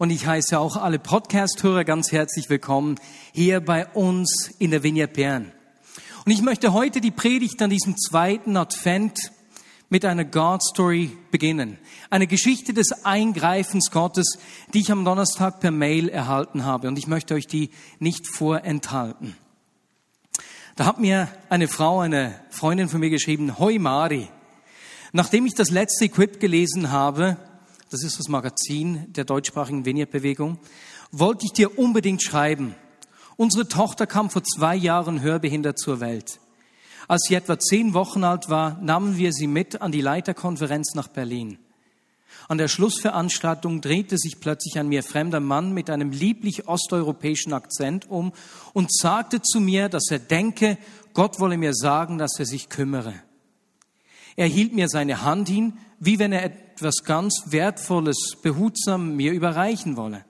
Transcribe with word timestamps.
Und 0.00 0.08
ich 0.08 0.24
heiße 0.24 0.58
auch 0.58 0.78
alle 0.78 0.98
Podcast-Hörer 0.98 1.84
ganz 1.84 2.10
herzlich 2.10 2.48
willkommen 2.48 2.98
hier 3.34 3.60
bei 3.60 3.86
uns 3.88 4.50
in 4.58 4.70
der 4.70 4.82
Vineyard 4.82 5.12
Bern. 5.12 5.52
Und 6.24 6.32
ich 6.32 6.40
möchte 6.40 6.72
heute 6.72 7.02
die 7.02 7.10
Predigt 7.10 7.60
an 7.60 7.68
diesem 7.68 7.98
zweiten 7.98 8.56
Advent 8.56 9.30
mit 9.90 10.06
einer 10.06 10.24
God-Story 10.24 11.10
beginnen. 11.30 11.76
Eine 12.08 12.26
Geschichte 12.26 12.72
des 12.72 13.04
Eingreifens 13.04 13.90
Gottes, 13.90 14.38
die 14.72 14.80
ich 14.80 14.90
am 14.90 15.04
Donnerstag 15.04 15.60
per 15.60 15.70
Mail 15.70 16.08
erhalten 16.08 16.64
habe. 16.64 16.88
Und 16.88 16.98
ich 16.98 17.06
möchte 17.06 17.34
euch 17.34 17.46
die 17.46 17.68
nicht 17.98 18.26
vorenthalten. 18.26 19.36
Da 20.76 20.86
hat 20.86 20.98
mir 20.98 21.28
eine 21.50 21.68
Frau, 21.68 22.00
eine 22.00 22.40
Freundin 22.48 22.88
von 22.88 23.00
mir 23.00 23.10
geschrieben, 23.10 23.58
Hoi 23.58 23.78
Mari. 23.78 24.28
Nachdem 25.12 25.44
ich 25.44 25.52
das 25.52 25.70
letzte 25.70 26.06
Equip 26.06 26.40
gelesen 26.40 26.90
habe, 26.90 27.36
das 27.90 28.04
ist 28.04 28.18
das 28.18 28.28
Magazin 28.28 29.12
der 29.12 29.24
deutschsprachigen 29.24 29.84
Vineyard-Bewegung, 29.84 30.58
wollte 31.12 31.44
ich 31.44 31.52
dir 31.52 31.78
unbedingt 31.78 32.22
schreiben. 32.22 32.74
Unsere 33.36 33.68
Tochter 33.68 34.06
kam 34.06 34.30
vor 34.30 34.44
zwei 34.44 34.76
Jahren 34.76 35.20
hörbehindert 35.20 35.78
zur 35.78 36.00
Welt. 36.00 36.38
Als 37.08 37.24
sie 37.26 37.34
etwa 37.34 37.58
zehn 37.58 37.92
Wochen 37.92 38.22
alt 38.22 38.48
war, 38.48 38.78
nahmen 38.80 39.16
wir 39.16 39.32
sie 39.32 39.48
mit 39.48 39.82
an 39.82 39.90
die 39.90 40.00
Leiterkonferenz 40.00 40.94
nach 40.94 41.08
Berlin. 41.08 41.58
An 42.46 42.58
der 42.58 42.68
Schlussveranstaltung 42.68 43.80
drehte 43.80 44.18
sich 44.18 44.40
plötzlich 44.40 44.78
ein 44.78 44.88
mir 44.88 45.02
fremder 45.02 45.40
Mann 45.40 45.72
mit 45.72 45.90
einem 45.90 46.10
lieblich 46.10 46.68
osteuropäischen 46.68 47.52
Akzent 47.52 48.08
um 48.08 48.32
und 48.72 48.92
sagte 48.92 49.42
zu 49.42 49.60
mir, 49.60 49.88
dass 49.88 50.10
er 50.10 50.18
denke, 50.20 50.78
Gott 51.12 51.40
wolle 51.40 51.56
mir 51.56 51.74
sagen, 51.74 52.18
dass 52.18 52.38
er 52.38 52.46
sich 52.46 52.68
kümmere. 52.68 53.14
Er 54.40 54.46
hielt 54.46 54.72
mir 54.72 54.88
seine 54.88 55.20
Hand 55.20 55.50
hin, 55.50 55.74
wie 55.98 56.18
wenn 56.18 56.32
er 56.32 56.42
etwas 56.44 57.04
ganz 57.04 57.42
Wertvolles 57.48 58.36
behutsam 58.40 59.14
mir 59.14 59.32
überreichen 59.32 59.98
wolle. 59.98 60.24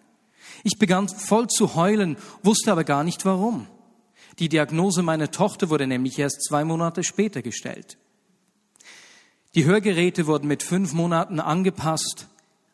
Ich 0.64 0.80
begann 0.80 1.08
voll 1.08 1.46
zu 1.46 1.76
heulen, 1.76 2.16
wusste 2.42 2.72
aber 2.72 2.82
gar 2.82 3.04
nicht 3.04 3.24
warum. 3.24 3.68
Die 4.40 4.48
Diagnose 4.48 5.04
meiner 5.04 5.30
Tochter 5.30 5.70
wurde 5.70 5.86
nämlich 5.86 6.18
erst 6.18 6.42
zwei 6.42 6.64
Monate 6.64 7.04
später 7.04 7.40
gestellt. 7.40 7.98
Die 9.54 9.64
Hörgeräte 9.64 10.26
wurden 10.26 10.48
mit 10.48 10.64
fünf 10.64 10.92
Monaten 10.92 11.38
angepasst. 11.38 12.26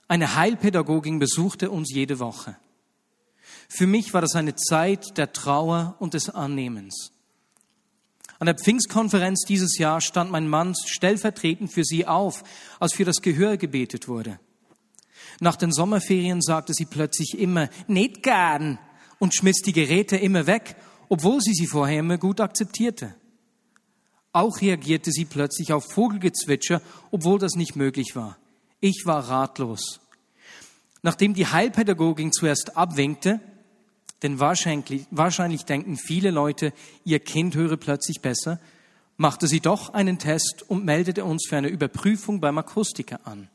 Eine 0.09 0.37
Heilpädagogin 0.37 1.19
besuchte 1.19 1.71
uns 1.71 1.93
jede 1.93 2.19
Woche. 2.19 2.57
Für 3.69 3.87
mich 3.87 4.15
war 4.15 4.23
das 4.23 4.37
eine 4.37 4.55
Zeit 4.55 5.19
der 5.19 5.35
Trauer 5.35 5.97
und 5.99 6.15
des 6.15 6.31
Annehmens. 6.31 7.13
An 8.39 8.47
der 8.47 8.57
Pfingstkonferenz 8.57 9.43
dieses 9.49 9.79
Jahr 9.79 10.01
stand 10.01 10.31
mein 10.31 10.49
Mann 10.49 10.75
stellvertretend 10.75 11.73
für 11.73 11.85
sie 11.85 12.07
auf, 12.07 12.45
als 12.79 12.95
für 12.95 13.05
das 13.05 13.23
Gehör 13.23 13.57
gebetet 13.57 14.09
wurde. 14.09 14.39
Nach 15.41 15.57
den 15.57 15.73
Sommerferien 15.73 16.43
sagte 16.43 16.75
sie 16.75 16.87
plötzlich 16.87 17.39
immer, 17.39 17.69
nicht 17.87 18.23
gern, 18.23 18.79
und 19.19 19.35
schmiss 19.35 19.63
die 19.65 19.73
Geräte 19.73 20.17
immer 20.17 20.47
weg, 20.47 20.77
obwohl 21.09 21.41
sie 21.41 21.55
sie 21.55 21.67
vorher 21.67 22.01
immer 22.01 22.19
gut 22.19 22.41
akzeptierte. 22.41 23.15
Auch 24.33 24.61
reagierte 24.61 25.11
sie 25.11 25.25
plötzlich 25.25 25.73
auf 25.73 25.91
Vogelgezwitscher, 25.93 26.83
obwohl 27.11 27.39
das 27.39 27.55
nicht 27.55 27.77
möglich 27.77 28.15
war. 28.15 28.37
Ich 28.81 29.07
war 29.07 29.29
ratlos. 29.29 30.01
Nachdem 31.03 31.33
die 31.33 31.47
Heilpädagogin 31.47 32.33
zuerst 32.33 32.77
abwinkte, 32.77 33.41
denn 34.23 34.41
wahrscheinlich, 34.41 35.07
wahrscheinlich 35.11 35.65
denken 35.65 35.97
viele 35.97 36.31
Leute, 36.31 36.73
ihr 37.05 37.21
Kind 37.21 37.55
höre 37.55 37.77
plötzlich 37.77 38.21
besser, 38.23 38.59
machte 39.17 39.47
sie 39.47 39.61
doch 39.61 39.95
einen 39.95 40.19
Test 40.19 40.65
und 40.69 40.85
meldete 40.85 41.25
uns 41.25 41.47
für 41.49 41.57
eine 41.57 41.69
Überprüfung 41.69 42.41
beim 42.41 42.59
Akustiker 42.59 43.21
an. 43.25 43.49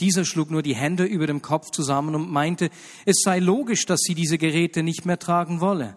Dieser 0.00 0.24
schlug 0.24 0.50
nur 0.50 0.62
die 0.62 0.74
Hände 0.74 1.04
über 1.04 1.26
dem 1.26 1.42
Kopf 1.42 1.70
zusammen 1.70 2.14
und 2.14 2.30
meinte, 2.30 2.70
es 3.04 3.22
sei 3.22 3.38
logisch, 3.38 3.86
dass 3.86 4.00
sie 4.00 4.14
diese 4.14 4.38
Geräte 4.38 4.82
nicht 4.82 5.06
mehr 5.06 5.18
tragen 5.18 5.60
wolle. 5.60 5.96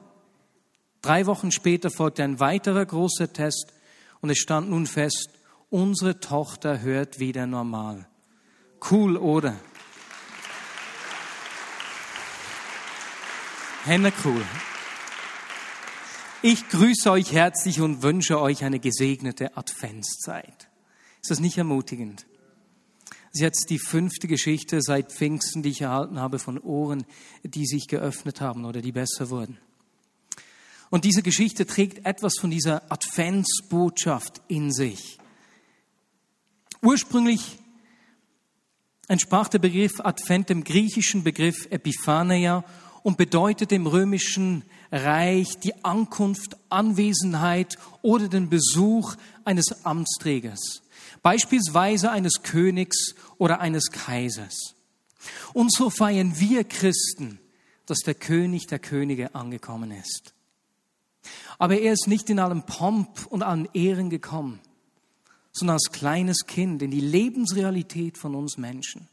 Drei 1.01 1.25
Wochen 1.25 1.51
später 1.51 1.89
folgte 1.89 2.23
ein 2.23 2.39
weiterer 2.39 2.85
großer 2.85 3.31
Test 3.31 3.73
und 4.21 4.29
es 4.29 4.37
stand 4.37 4.69
nun 4.69 4.85
fest, 4.85 5.29
unsere 5.69 6.19
Tochter 6.19 6.81
hört 6.81 7.19
wieder 7.19 7.47
normal. 7.47 8.07
Cool, 8.89 9.17
oder? 9.17 9.55
Henne 13.85 14.11
cool. 14.23 14.43
Ich 16.41 16.67
grüße 16.69 17.11
euch 17.11 17.31
herzlich 17.31 17.81
und 17.81 18.01
wünsche 18.01 18.41
euch 18.41 18.63
eine 18.63 18.79
gesegnete 18.79 19.55
Adventszeit. 19.55 20.69
Ist 21.21 21.29
das 21.29 21.39
nicht 21.39 21.59
ermutigend? 21.59 22.25
Das 23.05 23.33
ist 23.33 23.41
jetzt 23.41 23.69
die 23.69 23.77
fünfte 23.77 24.27
Geschichte 24.27 24.81
seit 24.81 25.11
Pfingsten, 25.11 25.61
die 25.61 25.69
ich 25.69 25.81
erhalten 25.81 26.19
habe 26.19 26.39
von 26.39 26.57
Ohren, 26.57 27.05
die 27.43 27.67
sich 27.67 27.87
geöffnet 27.87 28.41
haben 28.41 28.65
oder 28.65 28.81
die 28.81 28.91
besser 28.91 29.29
wurden. 29.29 29.59
Und 30.89 31.05
diese 31.05 31.21
Geschichte 31.21 31.67
trägt 31.67 32.07
etwas 32.07 32.39
von 32.39 32.49
dieser 32.49 32.91
Adventsbotschaft 32.91 34.41
in 34.47 34.73
sich. 34.73 35.19
Ursprünglich 36.81 37.59
entsprach 39.07 39.47
der 39.47 39.59
Begriff 39.59 39.99
Advent 39.99 40.49
dem 40.49 40.63
griechischen 40.63 41.23
Begriff 41.23 41.67
Epiphaneia 41.69 42.63
und 43.05 43.17
bedeutet 43.17 43.71
im 43.71 43.85
römischen 43.85 44.63
Reich 44.91 45.59
die 45.59 45.85
Ankunft, 45.85 46.57
Anwesenheit 46.69 47.77
oder 48.01 48.27
den 48.27 48.49
Besuch 48.49 49.13
eines 49.43 49.85
Amtsträgers, 49.85 50.81
beispielsweise 51.21 52.09
eines 52.09 52.41
Königs 52.41 53.13
oder 53.37 53.59
eines 53.59 53.91
Kaisers. 53.91 54.73
Und 55.53 55.71
so 55.71 55.91
feiern 55.91 56.39
wir 56.39 56.63
Christen, 56.63 57.37
dass 57.85 57.99
der 57.99 58.15
König 58.15 58.65
der 58.65 58.79
Könige 58.79 59.35
angekommen 59.35 59.91
ist. 59.91 60.33
Aber 61.59 61.77
er 61.77 61.93
ist 61.93 62.07
nicht 62.07 62.31
in 62.31 62.39
allem 62.39 62.63
Pomp 62.63 63.27
und 63.27 63.43
allen 63.43 63.69
Ehren 63.75 64.09
gekommen, 64.09 64.59
sondern 65.51 65.75
als 65.75 65.91
kleines 65.91 66.47
Kind 66.47 66.81
in 66.81 66.89
die 66.89 67.01
Lebensrealität 67.01 68.17
von 68.17 68.33
uns 68.33 68.57
Menschen. 68.57 69.07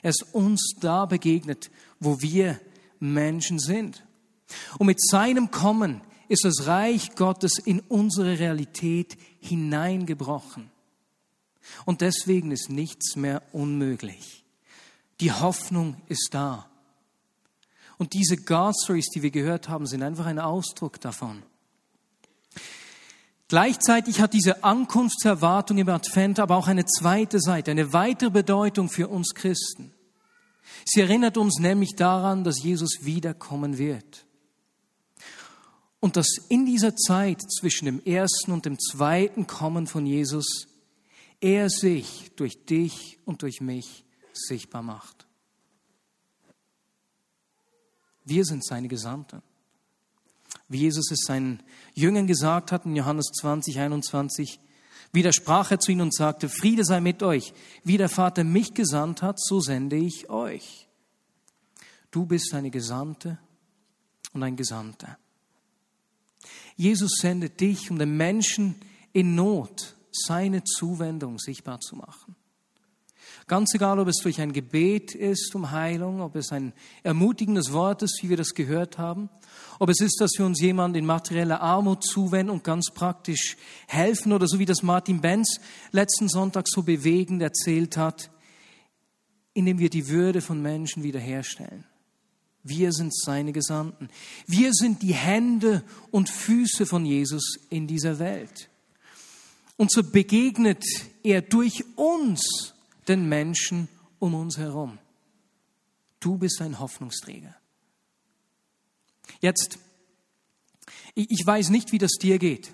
Er 0.00 0.10
ist 0.10 0.24
uns 0.32 0.76
da 0.80 1.04
begegnet, 1.04 1.70
wo 2.00 2.22
wir 2.22 2.58
Menschen 3.00 3.58
sind. 3.58 4.04
Und 4.78 4.86
mit 4.86 5.00
seinem 5.00 5.50
Kommen 5.50 6.00
ist 6.28 6.44
das 6.44 6.66
Reich 6.66 7.14
Gottes 7.14 7.58
in 7.58 7.80
unsere 7.80 8.38
Realität 8.38 9.16
hineingebrochen. 9.40 10.70
Und 11.84 12.00
deswegen 12.00 12.50
ist 12.50 12.70
nichts 12.70 13.16
mehr 13.16 13.42
unmöglich. 13.52 14.44
Die 15.20 15.32
Hoffnung 15.32 15.96
ist 16.06 16.28
da. 16.32 16.66
Und 17.98 18.12
diese 18.12 18.36
God 18.36 18.74
Stories, 18.82 19.08
die 19.10 19.22
wir 19.22 19.30
gehört 19.30 19.68
haben, 19.68 19.86
sind 19.86 20.02
einfach 20.02 20.26
ein 20.26 20.38
Ausdruck 20.38 21.00
davon. 21.00 21.42
Gleichzeitig 23.48 24.20
hat 24.20 24.34
diese 24.34 24.62
Ankunftserwartung 24.62 25.78
im 25.78 25.88
Advent 25.88 26.38
aber 26.38 26.56
auch 26.56 26.68
eine 26.68 26.84
zweite 26.84 27.40
Seite, 27.40 27.70
eine 27.70 27.92
weitere 27.92 28.30
Bedeutung 28.30 28.90
für 28.90 29.08
uns 29.08 29.34
Christen. 29.34 29.92
Sie 30.84 31.00
erinnert 31.00 31.36
uns 31.36 31.58
nämlich 31.58 31.94
daran, 31.96 32.44
dass 32.44 32.62
Jesus 32.62 32.98
wiederkommen 33.02 33.78
wird. 33.78 34.24
Und 36.00 36.16
dass 36.16 36.28
in 36.48 36.64
dieser 36.64 36.94
Zeit 36.94 37.42
zwischen 37.50 37.86
dem 37.86 38.02
ersten 38.04 38.52
und 38.52 38.64
dem 38.64 38.78
zweiten 38.78 39.46
Kommen 39.46 39.86
von 39.86 40.06
Jesus 40.06 40.68
er 41.40 41.70
sich 41.70 42.30
durch 42.36 42.64
dich 42.66 43.18
und 43.24 43.42
durch 43.42 43.60
mich 43.60 44.04
sichtbar 44.32 44.82
macht. 44.82 45.26
Wir 48.24 48.44
sind 48.44 48.64
seine 48.64 48.88
Gesandten. 48.88 49.42
Wie 50.68 50.78
Jesus 50.78 51.10
es 51.10 51.20
seinen 51.26 51.62
Jüngern 51.94 52.26
gesagt 52.26 52.72
hat 52.72 52.84
in 52.84 52.94
Johannes 52.94 53.26
20, 53.40 53.78
21, 53.78 54.60
widersprach 55.12 55.70
er 55.70 55.80
zu 55.80 55.92
ihnen 55.92 56.02
und 56.02 56.14
sagte, 56.14 56.48
Friede 56.48 56.84
sei 56.84 57.00
mit 57.00 57.22
euch. 57.22 57.52
Wie 57.84 57.96
der 57.96 58.08
Vater 58.08 58.44
mich 58.44 58.74
gesandt 58.74 59.22
hat, 59.22 59.40
so 59.40 59.60
sende 59.60 59.96
ich 59.96 60.28
euch. 60.30 60.88
Du 62.10 62.26
bist 62.26 62.54
eine 62.54 62.70
Gesandte 62.70 63.38
und 64.32 64.42
ein 64.42 64.56
Gesandter. 64.56 65.18
Jesus 66.76 67.18
sendet 67.20 67.60
dich, 67.60 67.90
um 67.90 67.98
den 67.98 68.16
Menschen 68.16 68.76
in 69.12 69.34
Not 69.34 69.96
seine 70.12 70.64
Zuwendung 70.64 71.38
sichtbar 71.38 71.80
zu 71.80 71.96
machen. 71.96 72.36
Ganz 73.48 73.72
egal, 73.74 73.98
ob 73.98 74.08
es 74.08 74.18
durch 74.22 74.42
ein 74.42 74.52
Gebet 74.52 75.14
ist 75.14 75.54
um 75.54 75.70
Heilung, 75.70 76.20
ob 76.20 76.36
es 76.36 76.52
ein 76.52 76.74
ermutigendes 77.02 77.72
Wort 77.72 78.02
ist, 78.02 78.20
wie 78.22 78.28
wir 78.28 78.36
das 78.36 78.52
gehört 78.54 78.98
haben, 78.98 79.30
ob 79.78 79.88
es 79.88 80.00
ist, 80.00 80.20
dass 80.20 80.32
wir 80.36 80.44
uns 80.44 80.60
jemand 80.60 80.94
in 80.98 81.06
materieller 81.06 81.62
Armut 81.62 82.04
zuwenden 82.04 82.50
und 82.50 82.62
ganz 82.62 82.90
praktisch 82.92 83.56
helfen 83.86 84.34
oder 84.34 84.46
so 84.46 84.58
wie 84.58 84.66
das 84.66 84.82
Martin 84.82 85.22
Benz 85.22 85.60
letzten 85.92 86.28
Sonntag 86.28 86.66
so 86.68 86.82
bewegend 86.82 87.40
erzählt 87.40 87.96
hat, 87.96 88.30
indem 89.54 89.78
wir 89.78 89.88
die 89.88 90.08
Würde 90.08 90.42
von 90.42 90.60
Menschen 90.60 91.02
wiederherstellen. 91.02 91.84
Wir 92.62 92.92
sind 92.92 93.16
seine 93.16 93.52
Gesandten. 93.52 94.10
Wir 94.46 94.74
sind 94.74 95.00
die 95.00 95.14
Hände 95.14 95.84
und 96.10 96.28
Füße 96.28 96.84
von 96.84 97.06
Jesus 97.06 97.58
in 97.70 97.86
dieser 97.86 98.18
Welt. 98.18 98.68
Und 99.78 99.90
so 99.90 100.02
begegnet 100.02 100.84
er 101.22 101.40
durch 101.40 101.82
uns 101.96 102.74
den 103.08 103.28
Menschen 103.28 103.88
um 104.18 104.34
uns 104.34 104.58
herum. 104.58 104.98
Du 106.20 106.38
bist 106.38 106.60
ein 106.60 106.78
Hoffnungsträger. 106.78 107.54
Jetzt, 109.40 109.78
ich 111.14 111.46
weiß 111.46 111.70
nicht, 111.70 111.92
wie 111.92 111.98
das 111.98 112.12
dir 112.12 112.38
geht, 112.38 112.72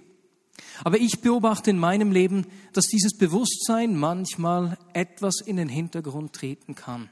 aber 0.83 0.99
ich 0.99 1.21
beobachte 1.21 1.71
in 1.71 1.79
meinem 1.79 2.11
Leben, 2.11 2.47
dass 2.73 2.87
dieses 2.87 3.17
Bewusstsein 3.17 3.97
manchmal 3.97 4.79
etwas 4.93 5.41
in 5.45 5.57
den 5.57 5.69
Hintergrund 5.69 6.33
treten 6.33 6.75
kann. 6.75 7.11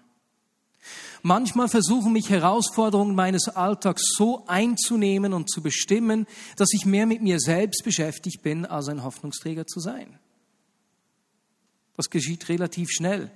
Manchmal 1.23 1.69
versuchen 1.69 2.13
mich 2.13 2.29
Herausforderungen 2.31 3.15
meines 3.15 3.49
Alltags 3.49 4.03
so 4.17 4.45
einzunehmen 4.47 5.33
und 5.33 5.49
zu 5.49 5.63
bestimmen, 5.63 6.27
dass 6.57 6.73
ich 6.73 6.85
mehr 6.85 7.07
mit 7.07 7.23
mir 7.23 7.39
selbst 7.39 7.85
beschäftigt 7.85 8.43
bin, 8.43 8.67
als 8.67 8.89
ein 8.89 9.05
Hoffnungsträger 9.05 9.67
zu 9.67 9.79
sein. 9.79 10.19
Das 11.97 12.11
geschieht 12.11 12.49
relativ 12.49 12.91
schnell. 12.91 13.31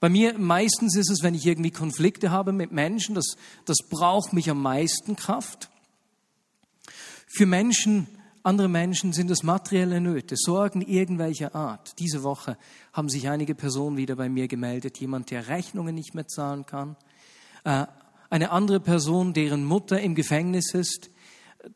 Bei 0.00 0.08
mir 0.08 0.38
meistens 0.38 0.96
ist 0.96 1.10
es, 1.10 1.22
wenn 1.22 1.34
ich 1.34 1.46
irgendwie 1.46 1.70
Konflikte 1.70 2.30
habe 2.30 2.52
mit 2.52 2.72
Menschen, 2.72 3.14
das, 3.14 3.36
das 3.66 3.78
braucht 3.88 4.32
mich 4.32 4.48
am 4.48 4.62
meisten 4.62 5.14
Kraft. 5.14 5.68
Für 7.26 7.44
Menschen, 7.44 8.06
andere 8.42 8.68
Menschen 8.68 9.12
sind 9.12 9.30
es 9.30 9.42
materielle 9.42 10.00
Nöte, 10.00 10.36
Sorgen 10.38 10.80
irgendwelcher 10.80 11.54
Art. 11.54 11.98
Diese 11.98 12.22
Woche 12.22 12.56
haben 12.94 13.10
sich 13.10 13.28
einige 13.28 13.54
Personen 13.54 13.98
wieder 13.98 14.16
bei 14.16 14.30
mir 14.30 14.48
gemeldet, 14.48 14.98
jemand, 14.98 15.30
der 15.30 15.48
Rechnungen 15.48 15.94
nicht 15.94 16.14
mehr 16.14 16.26
zahlen 16.26 16.64
kann, 16.64 16.96
äh, 17.64 17.86
eine 18.30 18.50
andere 18.52 18.80
Person, 18.80 19.34
deren 19.34 19.64
Mutter 19.64 20.00
im 20.00 20.14
Gefängnis 20.14 20.72
ist. 20.72 21.10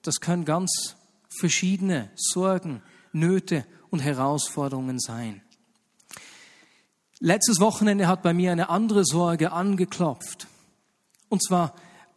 Das 0.02 0.20
können 0.20 0.46
ganz 0.46 0.96
verschiedene 1.28 2.10
Sorgen, 2.14 2.80
Nöte 3.12 3.66
und 3.90 4.00
Herausforderungen 4.00 4.98
sein. 4.98 5.42
Letztes 7.24 7.58
Wochenende 7.58 8.06
hat 8.06 8.22
bei 8.22 8.34
mir 8.34 8.52
eine 8.52 8.68
andere 8.68 9.02
Sorge 9.02 9.52
angeklopft. 9.52 10.46
Und 11.30 11.42
zwar 11.42 11.74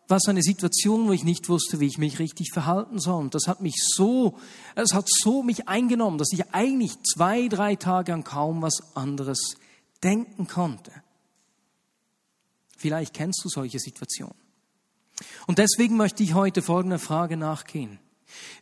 war 0.09 0.17
es 0.17 0.27
eine 0.27 0.41
Situation, 0.41 1.07
wo 1.07 1.13
ich 1.13 1.23
nicht 1.23 1.47
wusste, 1.47 1.79
wie 1.79 1.87
ich 1.87 1.97
mich 1.97 2.19
richtig 2.19 2.51
verhalten 2.51 2.99
soll. 2.99 3.21
Und 3.21 3.33
das 3.33 3.47
hat 3.47 3.61
mich 3.61 3.75
so, 3.77 4.37
es 4.75 4.93
hat 4.93 5.07
so 5.07 5.43
mich 5.43 5.69
eingenommen, 5.69 6.17
dass 6.17 6.33
ich 6.33 6.53
eigentlich 6.53 6.91
zwei, 7.03 7.47
drei 7.47 7.77
Tage 7.77 8.13
an 8.13 8.25
kaum 8.25 8.61
was 8.61 8.97
anderes 8.97 9.55
denken 10.03 10.45
konnte. 10.47 10.91
Vielleicht 12.75 13.13
kennst 13.13 13.39
du 13.45 13.47
solche 13.47 13.79
Situationen. 13.79 14.35
Und 15.47 15.57
deswegen 15.57 15.95
möchte 15.95 16.21
ich 16.21 16.33
heute 16.33 16.61
folgender 16.61 16.99
Frage 16.99 17.37
nachgehen. 17.37 17.99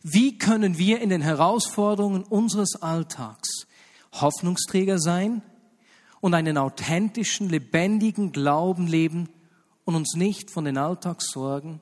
Wie 0.04 0.38
können 0.38 0.78
wir 0.78 1.00
in 1.00 1.08
den 1.08 1.22
Herausforderungen 1.22 2.22
unseres 2.22 2.76
Alltags 2.80 3.66
Hoffnungsträger 4.12 5.00
sein 5.00 5.42
und 6.26 6.34
einen 6.34 6.58
authentischen, 6.58 7.48
lebendigen 7.48 8.32
Glauben 8.32 8.88
leben 8.88 9.28
und 9.84 9.94
uns 9.94 10.14
nicht 10.16 10.50
von 10.50 10.64
den 10.64 10.76
Alltagssorgen 10.76 11.80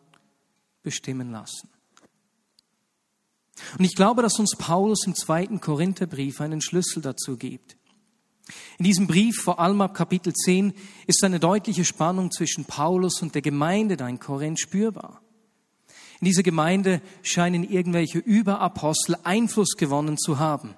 bestimmen 0.83 1.31
lassen. 1.31 1.71
Und 3.79 3.87
ich 3.87 3.95
glaube, 3.95 4.21
dass 4.21 4.39
uns 4.39 4.55
Paulus 4.59 5.07
im 5.07 5.15
zweiten 5.15 5.63
Korintherbrief 5.63 6.43
einen 6.43 6.61
Schlüssel 6.61 7.01
dazu 7.01 7.39
gibt. 7.39 7.79
In 8.77 8.85
diesem 8.85 9.07
Brief, 9.07 9.41
vor 9.41 9.61
allem 9.61 9.81
ab 9.81 9.95
Kapitel 9.95 10.35
10, 10.35 10.75
ist 11.07 11.25
eine 11.25 11.41
deutliche 11.41 11.87
Spannung 11.87 12.31
zwischen 12.31 12.67
Paulus 12.67 13.23
und 13.23 13.35
der 13.35 13.41
Gemeinde 13.41 13.97
da 13.97 14.07
in 14.07 14.21
Korinth 14.21 14.61
spürbar. 14.61 15.23
In 16.21 16.27
dieser 16.27 16.43
Gemeinde 16.43 17.01
scheinen 17.23 17.65
irgendwelche 17.65 18.19
Überapostel 18.19 19.17
Einfluss 19.25 19.77
gewonnen 19.79 20.19
zu 20.19 20.39
haben. 20.39 20.75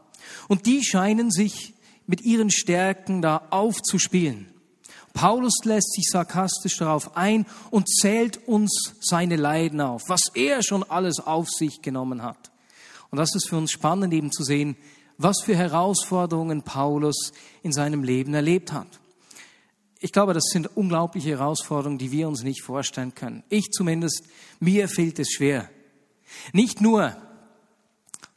Und 0.46 0.66
die 0.66 0.84
scheinen 0.84 1.32
sich 1.32 1.74
mit 2.06 2.22
ihren 2.22 2.50
Stärken 2.50 3.22
da 3.22 3.46
aufzuspielen. 3.50 4.48
Paulus 5.12 5.54
lässt 5.64 5.94
sich 5.94 6.04
sarkastisch 6.10 6.76
darauf 6.76 7.16
ein 7.16 7.46
und 7.70 7.88
zählt 7.88 8.46
uns 8.46 8.92
seine 9.00 9.36
Leiden 9.36 9.80
auf, 9.80 10.02
was 10.08 10.24
er 10.34 10.62
schon 10.62 10.82
alles 10.82 11.20
auf 11.20 11.48
sich 11.48 11.80
genommen 11.80 12.22
hat. 12.22 12.50
Und 13.10 13.18
das 13.18 13.34
ist 13.34 13.48
für 13.48 13.56
uns 13.56 13.70
spannend 13.70 14.12
eben 14.12 14.30
zu 14.30 14.44
sehen, 14.44 14.76
was 15.16 15.40
für 15.42 15.56
Herausforderungen 15.56 16.62
Paulus 16.62 17.32
in 17.62 17.72
seinem 17.72 18.02
Leben 18.02 18.34
erlebt 18.34 18.72
hat. 18.72 18.88
Ich 20.00 20.12
glaube, 20.12 20.34
das 20.34 20.44
sind 20.52 20.76
unglaubliche 20.76 21.30
Herausforderungen, 21.30 21.98
die 21.98 22.12
wir 22.12 22.28
uns 22.28 22.42
nicht 22.42 22.62
vorstellen 22.62 23.14
können. 23.14 23.42
Ich 23.48 23.70
zumindest, 23.70 24.24
mir 24.60 24.88
fehlt 24.88 25.18
es 25.18 25.32
schwer. 25.32 25.70
Nicht 26.52 26.82
nur, 26.82 27.16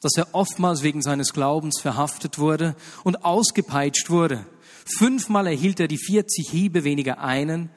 dass 0.00 0.16
er 0.16 0.34
oftmals 0.34 0.82
wegen 0.82 1.02
seines 1.02 1.32
Glaubens 1.32 1.80
verhaftet 1.80 2.38
wurde 2.38 2.74
und 3.04 3.24
ausgepeitscht 3.24 4.10
wurde. 4.10 4.46
Fünfmal 4.84 5.46
erhielt 5.46 5.78
er 5.78 5.88
die 5.88 5.98
40 5.98 6.48
Hiebe 6.50 6.84
weniger 6.84 7.20
einen, 7.20 7.70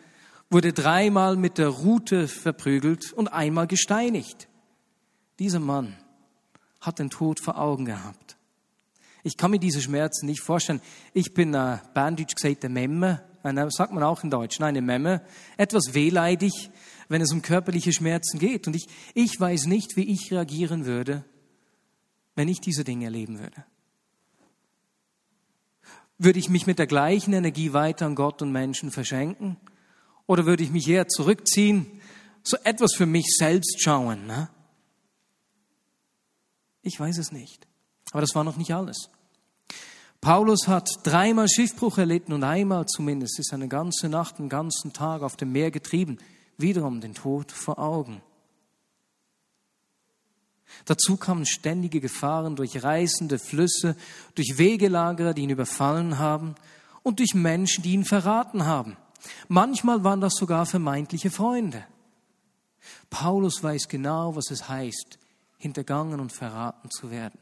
wurde 0.50 0.72
dreimal 0.72 1.36
mit 1.36 1.58
der 1.58 1.68
Rute 1.68 2.28
verprügelt 2.28 3.12
und 3.14 3.28
einmal 3.28 3.68
gesteinigt. 3.68 4.48
Dieser 5.40 5.60
Mann 5.60 5.98
hat 6.80 7.00
den 7.00 7.10
Tod 7.10 7.40
vor 7.40 7.58
Augen 7.58 7.86
gehabt. 7.86 8.38
Ich 9.24 9.38
kann 9.38 9.52
mir 9.52 9.60
diese 9.60 9.82
Schmerzen 9.82 10.26
nicht 10.26 10.42
vorstellen. 10.42 10.82
Ich 11.14 11.34
bin, 11.34 11.54
äh, 11.54 11.78
Berndeutsch 11.94 12.36
gesagt, 12.36 12.66
eine 12.66 12.74
Memme, 12.74 13.24
äh, 13.44 13.66
sagt 13.70 13.94
man 13.94 14.04
auch 14.04 14.24
in 14.24 14.30
Deutsch, 14.30 14.60
nein, 14.60 14.70
eine 14.70 14.82
Memme, 14.82 15.22
etwas 15.58 15.94
wehleidig, 15.94 16.70
wenn 17.08 17.22
es 17.22 17.32
um 17.32 17.42
körperliche 17.42 17.94
Schmerzen 17.94 18.38
geht. 18.38 18.68
Und 18.68 18.76
ich, 18.76 18.88
ich 19.14 19.40
weiß 19.40 19.66
nicht, 19.68 19.96
wie 19.96 20.12
ich 20.12 20.32
reagieren 20.32 20.86
würde, 20.86 21.24
wenn 22.36 22.48
ich 22.48 22.62
diese 22.62 22.84
Dinge 22.84 23.06
erleben 23.06 23.40
würde? 23.40 23.64
Würde 26.18 26.40
ich 26.40 26.50
mich 26.50 26.68
mit 26.68 26.80
der 26.80 26.88
gleichen 26.88 27.34
Energie 27.34 27.74
weiter 27.74 28.06
an 28.06 28.16
Gott 28.16 28.42
und 28.42 28.52
Menschen 28.52 28.92
verschenken? 28.92 29.58
Oder 30.26 30.46
würde 30.46 30.64
ich 30.64 30.72
mich 30.72 30.88
eher 30.88 31.08
zurückziehen, 31.08 32.02
so 32.44 32.58
etwas 32.64 32.94
für 32.94 33.06
mich 33.06 33.26
selbst 33.38 33.82
schauen? 33.82 34.26
Ne? 34.26 34.50
Ich 36.82 37.00
weiß 37.00 37.18
es 37.18 37.32
nicht. 37.32 37.68
Aber 38.12 38.22
das 38.22 38.36
war 38.36 38.44
noch 38.44 38.58
nicht 38.58 38.74
alles. 38.74 39.10
Paulus 40.22 40.68
hat 40.70 40.90
dreimal 41.04 41.50
Schiffbruch 41.50 41.98
erlitten 41.98 42.32
und 42.32 42.46
einmal 42.46 42.86
zumindest 42.86 43.40
ist 43.40 43.54
eine 43.54 43.68
ganze 43.68 44.08
Nacht, 44.08 44.40
einen 44.40 44.48
ganzen 44.48 44.94
Tag 44.94 45.22
auf 45.22 45.36
dem 45.36 45.52
Meer 45.52 45.72
getrieben, 45.72 46.18
wiederum 46.58 47.02
den 47.02 47.14
Tod 47.14 47.52
vor 47.52 47.80
Augen. 47.80 48.22
Dazu 50.86 51.18
kamen 51.18 51.46
ständige 51.46 52.02
Gefahren 52.02 52.56
durch 52.56 52.84
reißende 52.84 53.40
Flüsse, 53.40 53.96
durch 54.36 54.58
Wegelagerer, 54.58 55.34
die 55.34 55.44
ihn 55.44 55.50
überfallen 55.50 56.20
haben 56.20 56.56
und 57.04 57.20
durch 57.20 57.34
Menschen, 57.34 57.84
die 57.84 57.94
ihn 57.94 58.06
verraten 58.06 58.66
haben. 58.66 58.98
Manchmal 59.48 60.04
waren 60.04 60.22
das 60.22 60.34
sogar 60.34 60.66
vermeintliche 60.66 61.32
Freunde. 61.32 61.86
Paulus 63.10 63.64
weiß 63.64 63.88
genau, 63.88 64.36
was 64.36 64.52
es 64.52 64.68
heißt, 64.68 65.18
hintergangen 65.58 66.20
und 66.20 66.34
verraten 66.34 66.90
zu 66.92 67.12
werden. 67.12 67.40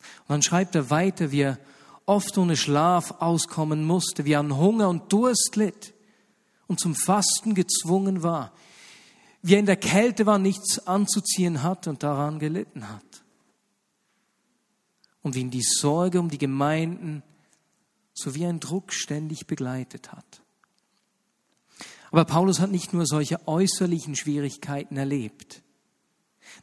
Und 0.00 0.30
dann 0.30 0.42
schreibt 0.42 0.74
er 0.76 0.90
weiter, 0.90 1.32
wie 1.32 1.42
er 1.42 1.58
oft 2.04 2.38
ohne 2.38 2.56
Schlaf 2.56 3.14
auskommen 3.18 3.84
musste, 3.84 4.24
wie 4.24 4.32
er 4.32 4.40
an 4.40 4.56
Hunger 4.56 4.88
und 4.88 5.12
Durst 5.12 5.56
litt 5.56 5.94
und 6.68 6.78
zum 6.78 6.94
Fasten 6.94 7.54
gezwungen 7.54 8.22
war, 8.22 8.52
wie 9.46 9.54
er 9.54 9.60
in 9.60 9.66
der 9.66 9.76
Kälte 9.76 10.26
war, 10.26 10.40
nichts 10.40 10.88
anzuziehen 10.88 11.62
hat 11.62 11.86
und 11.86 12.02
daran 12.02 12.40
gelitten 12.40 12.88
hat. 12.88 13.22
Und 15.22 15.36
wie 15.36 15.40
ihn 15.40 15.52
die 15.52 15.62
Sorge 15.62 16.18
um 16.18 16.28
die 16.28 16.38
Gemeinden 16.38 17.22
sowie 18.12 18.44
ein 18.44 18.58
Druck 18.58 18.92
ständig 18.92 19.46
begleitet 19.46 20.10
hat. 20.10 20.42
Aber 22.10 22.24
Paulus 22.24 22.58
hat 22.58 22.72
nicht 22.72 22.92
nur 22.92 23.06
solche 23.06 23.46
äußerlichen 23.46 24.16
Schwierigkeiten 24.16 24.96
erlebt. 24.96 25.62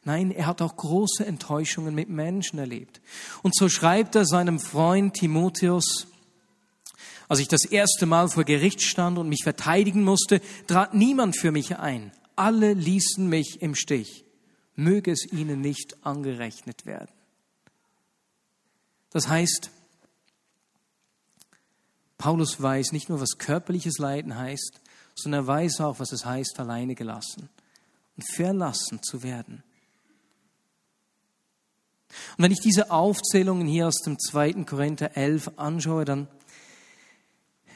Nein, 0.03 0.31
er 0.31 0.47
hat 0.47 0.61
auch 0.61 0.75
große 0.75 1.25
Enttäuschungen 1.25 1.95
mit 1.95 2.09
Menschen 2.09 2.59
erlebt. 2.59 2.99
Und 3.43 3.55
so 3.55 3.69
schreibt 3.69 4.15
er 4.15 4.25
seinem 4.25 4.59
Freund 4.59 5.13
Timotheus, 5.13 6.07
als 7.29 7.39
ich 7.39 7.47
das 7.47 7.63
erste 7.63 8.05
Mal 8.07 8.27
vor 8.27 8.43
Gericht 8.43 8.81
stand 8.81 9.17
und 9.17 9.29
mich 9.29 9.43
verteidigen 9.43 10.03
musste, 10.03 10.41
trat 10.67 10.93
niemand 10.93 11.39
für 11.39 11.53
mich 11.53 11.77
ein 11.77 12.11
alle 12.35 12.73
ließen 12.73 13.27
mich 13.27 13.61
im 13.61 13.75
Stich, 13.75 14.25
möge 14.75 15.11
es 15.11 15.31
ihnen 15.31 15.61
nicht 15.61 16.05
angerechnet 16.05 16.85
werden. 16.85 17.11
Das 19.11 19.27
heißt, 19.27 19.69
Paulus 22.17 22.61
weiß 22.61 22.93
nicht 22.93 23.09
nur, 23.09 23.19
was 23.19 23.37
körperliches 23.37 23.97
Leiden 23.97 24.37
heißt, 24.37 24.81
sondern 25.15 25.43
er 25.43 25.47
weiß 25.47 25.81
auch, 25.81 25.99
was 25.99 26.11
es 26.11 26.25
heißt, 26.25 26.59
alleine 26.59 26.95
gelassen 26.95 27.49
und 28.15 28.23
verlassen 28.33 29.03
zu 29.03 29.23
werden. 29.23 29.63
Und 32.37 32.43
wenn 32.43 32.51
ich 32.51 32.59
diese 32.59 32.91
Aufzählungen 32.91 33.67
hier 33.67 33.87
aus 33.87 34.01
dem 34.05 34.17
2. 34.19 34.63
Korinther 34.65 35.17
11 35.17 35.51
anschaue, 35.57 36.05
dann 36.05 36.27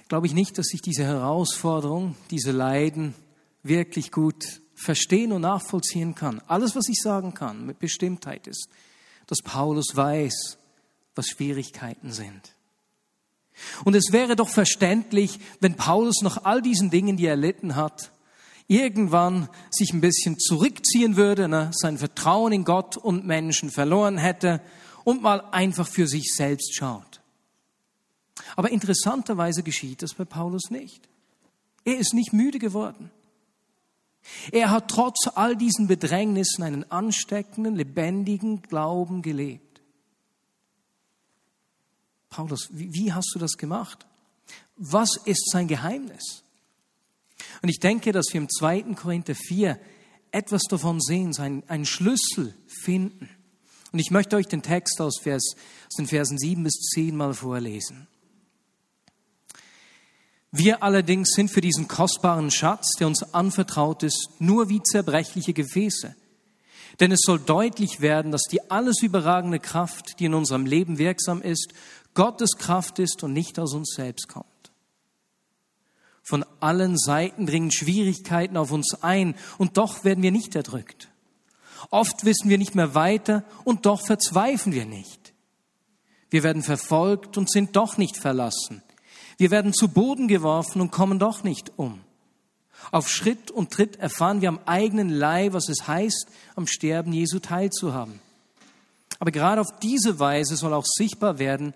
glaube 0.07 0.27
ich 0.27 0.33
nicht, 0.33 0.57
dass 0.57 0.67
sich 0.67 0.81
diese 0.81 1.03
Herausforderung, 1.03 2.15
diese 2.31 2.51
Leiden 2.51 3.13
wirklich 3.67 4.11
gut 4.11 4.61
verstehen 4.75 5.31
und 5.31 5.41
nachvollziehen 5.41 6.15
kann. 6.15 6.41
Alles, 6.47 6.75
was 6.75 6.87
ich 6.87 7.01
sagen 7.01 7.33
kann 7.33 7.65
mit 7.65 7.79
Bestimmtheit 7.79 8.47
ist, 8.47 8.67
dass 9.25 9.39
Paulus 9.43 9.95
weiß, 9.95 10.57
was 11.15 11.27
Schwierigkeiten 11.27 12.11
sind. 12.11 12.53
Und 13.83 13.95
es 13.95 14.11
wäre 14.11 14.35
doch 14.35 14.49
verständlich, 14.49 15.39
wenn 15.59 15.75
Paulus 15.75 16.21
nach 16.21 16.43
all 16.43 16.61
diesen 16.61 16.91
Dingen, 16.91 17.17
die 17.17 17.25
er 17.25 17.31
erlitten 17.31 17.75
hat, 17.75 18.11
irgendwann 18.67 19.49
sich 19.71 19.93
ein 19.93 20.01
bisschen 20.01 20.37
zurückziehen 20.37 21.15
würde, 21.15 21.47
ne, 21.47 21.71
sein 21.73 21.97
Vertrauen 21.97 22.51
in 22.51 22.65
Gott 22.65 22.97
und 22.97 23.25
Menschen 23.25 23.71
verloren 23.71 24.17
hätte 24.17 24.61
und 25.03 25.21
mal 25.21 25.41
einfach 25.51 25.87
für 25.87 26.07
sich 26.07 26.33
selbst 26.35 26.75
schaut. 26.75 27.21
Aber 28.55 28.69
interessanterweise 28.69 29.63
geschieht 29.63 30.01
das 30.01 30.13
bei 30.13 30.25
Paulus 30.25 30.69
nicht. 30.69 31.07
Er 31.83 31.97
ist 31.97 32.13
nicht 32.13 32.33
müde 32.33 32.59
geworden. 32.59 33.09
Er 34.51 34.71
hat 34.71 34.89
trotz 34.89 35.27
all 35.35 35.55
diesen 35.55 35.87
Bedrängnissen 35.87 36.63
einen 36.63 36.89
ansteckenden, 36.91 37.75
lebendigen 37.75 38.61
Glauben 38.61 39.21
gelebt. 39.21 39.81
Paulus, 42.29 42.69
wie, 42.71 42.93
wie 42.93 43.13
hast 43.13 43.31
du 43.33 43.39
das 43.39 43.53
gemacht? 43.57 44.05
Was 44.75 45.17
ist 45.25 45.49
sein 45.51 45.67
Geheimnis? 45.67 46.43
Und 47.61 47.69
ich 47.69 47.79
denke, 47.79 48.11
dass 48.11 48.27
wir 48.31 48.41
im 48.41 48.49
2. 48.49 48.93
Korinther 48.93 49.35
4 49.35 49.79
etwas 50.31 50.63
davon 50.69 51.01
sehen, 51.01 51.35
einen 51.67 51.85
Schlüssel 51.85 52.53
finden. 52.67 53.29
Und 53.91 53.99
ich 53.99 54.11
möchte 54.11 54.35
euch 54.35 54.47
den 54.47 54.61
Text 54.61 54.99
aus, 55.01 55.19
Vers, 55.19 55.55
aus 55.87 55.95
den 55.97 56.07
Versen 56.07 56.37
7 56.37 56.63
bis 56.63 56.73
10 56.93 57.15
mal 57.15 57.33
vorlesen. 57.33 58.07
Wir 60.51 60.81
allerdings 60.81 61.31
sind 61.31 61.51
für 61.51 61.61
diesen 61.61 61.87
kostbaren 61.87 62.51
Schatz, 62.51 62.93
der 62.99 63.07
uns 63.07 63.33
anvertraut 63.33 64.03
ist, 64.03 64.29
nur 64.39 64.69
wie 64.69 64.81
zerbrechliche 64.81 65.53
Gefäße. 65.53 66.15
Denn 66.99 67.11
es 67.11 67.19
soll 67.23 67.39
deutlich 67.39 68.01
werden, 68.01 68.31
dass 68.31 68.43
die 68.43 68.71
alles 68.71 69.01
überragende 69.03 69.59
Kraft, 69.59 70.19
die 70.19 70.25
in 70.25 70.33
unserem 70.33 70.65
Leben 70.65 70.97
wirksam 70.97 71.41
ist, 71.41 71.73
Gottes 72.13 72.57
Kraft 72.57 72.97
ist 72.97 73.23
und 73.23 73.33
nicht 73.33 73.59
aus 73.59 73.73
uns 73.73 73.93
selbst 73.95 74.27
kommt. 74.27 74.47
Von 76.23 76.43
allen 76.59 76.97
Seiten 76.97 77.45
dringen 77.45 77.71
Schwierigkeiten 77.71 78.57
auf 78.57 78.71
uns 78.71 79.03
ein 79.03 79.35
und 79.57 79.77
doch 79.77 80.03
werden 80.03 80.23
wir 80.23 80.31
nicht 80.31 80.55
erdrückt. 80.55 81.09
Oft 81.91 82.25
wissen 82.25 82.49
wir 82.49 82.57
nicht 82.57 82.73
mehr 82.73 82.95
weiter 82.95 83.43
und 83.63 83.85
doch 83.85 84.01
verzweifeln 84.01 84.73
wir 84.73 84.85
nicht. 84.85 85.33
Wir 86.29 86.43
werden 86.43 86.63
verfolgt 86.63 87.37
und 87.37 87.51
sind 87.51 87.75
doch 87.75 87.97
nicht 87.97 88.17
verlassen. 88.17 88.81
Wir 89.37 89.51
werden 89.51 89.73
zu 89.73 89.89
Boden 89.89 90.27
geworfen 90.27 90.81
und 90.81 90.91
kommen 90.91 91.19
doch 91.19 91.43
nicht 91.43 91.71
um. 91.77 92.01
Auf 92.91 93.09
Schritt 93.09 93.51
und 93.51 93.71
Tritt 93.71 93.97
erfahren 93.97 94.41
wir 94.41 94.49
am 94.49 94.59
eigenen 94.65 95.09
Leib, 95.09 95.53
was 95.53 95.69
es 95.69 95.87
heißt, 95.87 96.27
am 96.55 96.67
Sterben 96.67 97.13
Jesu 97.13 97.39
teilzuhaben. 97.39 98.19
Aber 99.19 99.31
gerade 99.31 99.61
auf 99.61 99.79
diese 99.81 100.19
Weise 100.19 100.55
soll 100.55 100.73
auch 100.73 100.85
sichtbar 100.85 101.39
werden, 101.39 101.73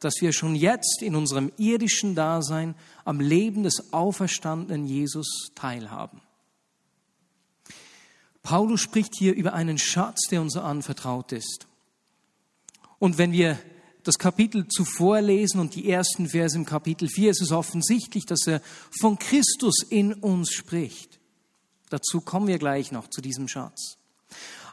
dass 0.00 0.20
wir 0.20 0.32
schon 0.32 0.54
jetzt 0.54 1.02
in 1.02 1.16
unserem 1.16 1.52
irdischen 1.56 2.14
Dasein 2.14 2.74
am 3.04 3.20
Leben 3.20 3.62
des 3.62 3.92
auferstandenen 3.92 4.86
Jesus 4.86 5.50
teilhaben. 5.54 6.20
Paulus 8.42 8.80
spricht 8.80 9.16
hier 9.16 9.34
über 9.34 9.54
einen 9.54 9.78
Schatz, 9.78 10.28
der 10.30 10.42
uns 10.42 10.56
anvertraut 10.56 11.32
ist. 11.32 11.66
Und 12.98 13.18
wenn 13.18 13.32
wir 13.32 13.58
das 14.04 14.18
Kapitel 14.18 14.68
zuvor 14.68 15.20
lesen 15.20 15.60
und 15.60 15.74
die 15.74 15.90
ersten 15.90 16.28
Verse 16.28 16.56
im 16.56 16.64
Kapitel 16.64 17.08
4, 17.08 17.30
ist 17.30 17.42
es 17.42 17.50
offensichtlich, 17.50 18.26
dass 18.26 18.46
er 18.46 18.60
von 19.00 19.18
Christus 19.18 19.82
in 19.88 20.12
uns 20.12 20.52
spricht. 20.52 21.18
Dazu 21.90 22.20
kommen 22.20 22.46
wir 22.46 22.58
gleich 22.58 22.92
noch 22.92 23.08
zu 23.08 23.20
diesem 23.20 23.48
Schatz. 23.48 23.96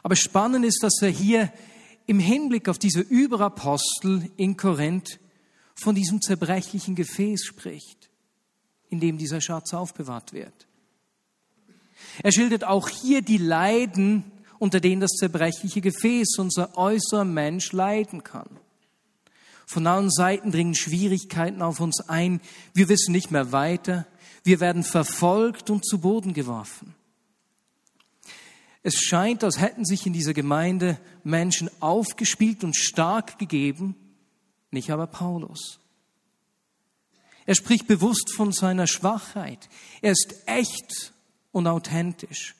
Aber 0.02 0.16
spannend 0.16 0.64
ist, 0.64 0.82
dass 0.82 1.00
er 1.00 1.08
hier 1.08 1.52
im 2.06 2.18
Hinblick 2.18 2.68
auf 2.68 2.78
diese 2.78 3.00
Überapostel 3.00 4.30
in 4.36 4.56
Korinth 4.56 5.20
von 5.74 5.94
diesem 5.94 6.20
zerbrechlichen 6.20 6.94
Gefäß 6.94 7.44
spricht, 7.44 8.10
in 8.88 9.00
dem 9.00 9.18
dieser 9.18 9.40
Schatz 9.40 9.72
aufbewahrt 9.72 10.32
wird. 10.32 10.66
Er 12.22 12.32
schildert 12.32 12.64
auch 12.64 12.88
hier 12.88 13.22
die 13.22 13.38
Leiden, 13.38 14.24
unter 14.58 14.80
denen 14.80 15.00
das 15.00 15.12
zerbrechliche 15.12 15.80
Gefäß, 15.80 16.38
unser 16.38 16.76
äußerer 16.76 17.24
Mensch, 17.24 17.72
leiden 17.72 18.22
kann. 18.22 18.48
Von 19.66 19.86
allen 19.86 20.10
Seiten 20.10 20.52
dringen 20.52 20.74
Schwierigkeiten 20.74 21.62
auf 21.62 21.80
uns 21.80 22.00
ein. 22.08 22.40
Wir 22.74 22.88
wissen 22.88 23.12
nicht 23.12 23.30
mehr 23.30 23.52
weiter. 23.52 24.06
Wir 24.44 24.60
werden 24.60 24.82
verfolgt 24.82 25.70
und 25.70 25.86
zu 25.86 25.98
Boden 26.00 26.34
geworfen. 26.34 26.94
Es 28.82 28.96
scheint, 28.96 29.44
als 29.44 29.60
hätten 29.60 29.84
sich 29.84 30.06
in 30.06 30.12
dieser 30.12 30.34
Gemeinde 30.34 30.98
Menschen 31.22 31.70
aufgespielt 31.80 32.64
und 32.64 32.76
stark 32.76 33.38
gegeben, 33.38 33.94
nicht 34.72 34.90
aber 34.90 35.06
Paulus. 35.06 35.78
Er 37.46 37.54
spricht 37.54 37.86
bewusst 37.86 38.32
von 38.34 38.52
seiner 38.52 38.86
Schwachheit. 38.86 39.68
Er 40.00 40.12
ist 40.12 40.34
echt 40.46 41.12
und 41.52 41.66
authentisch. 41.66 42.54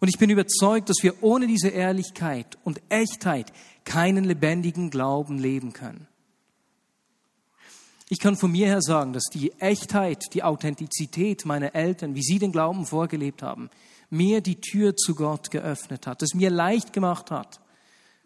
Und 0.00 0.08
ich 0.08 0.18
bin 0.18 0.30
überzeugt, 0.30 0.88
dass 0.88 1.02
wir 1.02 1.22
ohne 1.22 1.46
diese 1.46 1.68
Ehrlichkeit 1.68 2.58
und 2.64 2.80
Echtheit 2.88 3.52
keinen 3.84 4.24
lebendigen 4.24 4.90
Glauben 4.90 5.38
leben 5.38 5.72
können. 5.72 6.06
Ich 8.08 8.18
kann 8.18 8.36
von 8.36 8.52
mir 8.52 8.66
her 8.66 8.82
sagen, 8.82 9.12
dass 9.12 9.24
die 9.32 9.52
Echtheit, 9.52 10.34
die 10.34 10.42
Authentizität 10.42 11.46
meiner 11.46 11.74
Eltern, 11.74 12.14
wie 12.14 12.22
sie 12.22 12.38
den 12.38 12.52
Glauben 12.52 12.84
vorgelebt 12.84 13.42
haben, 13.42 13.70
mir 14.10 14.42
die 14.42 14.60
Tür 14.60 14.94
zu 14.96 15.14
Gott 15.14 15.50
geöffnet 15.50 16.06
hat, 16.06 16.22
es 16.22 16.34
mir 16.34 16.50
leicht 16.50 16.92
gemacht 16.92 17.30
hat, 17.30 17.60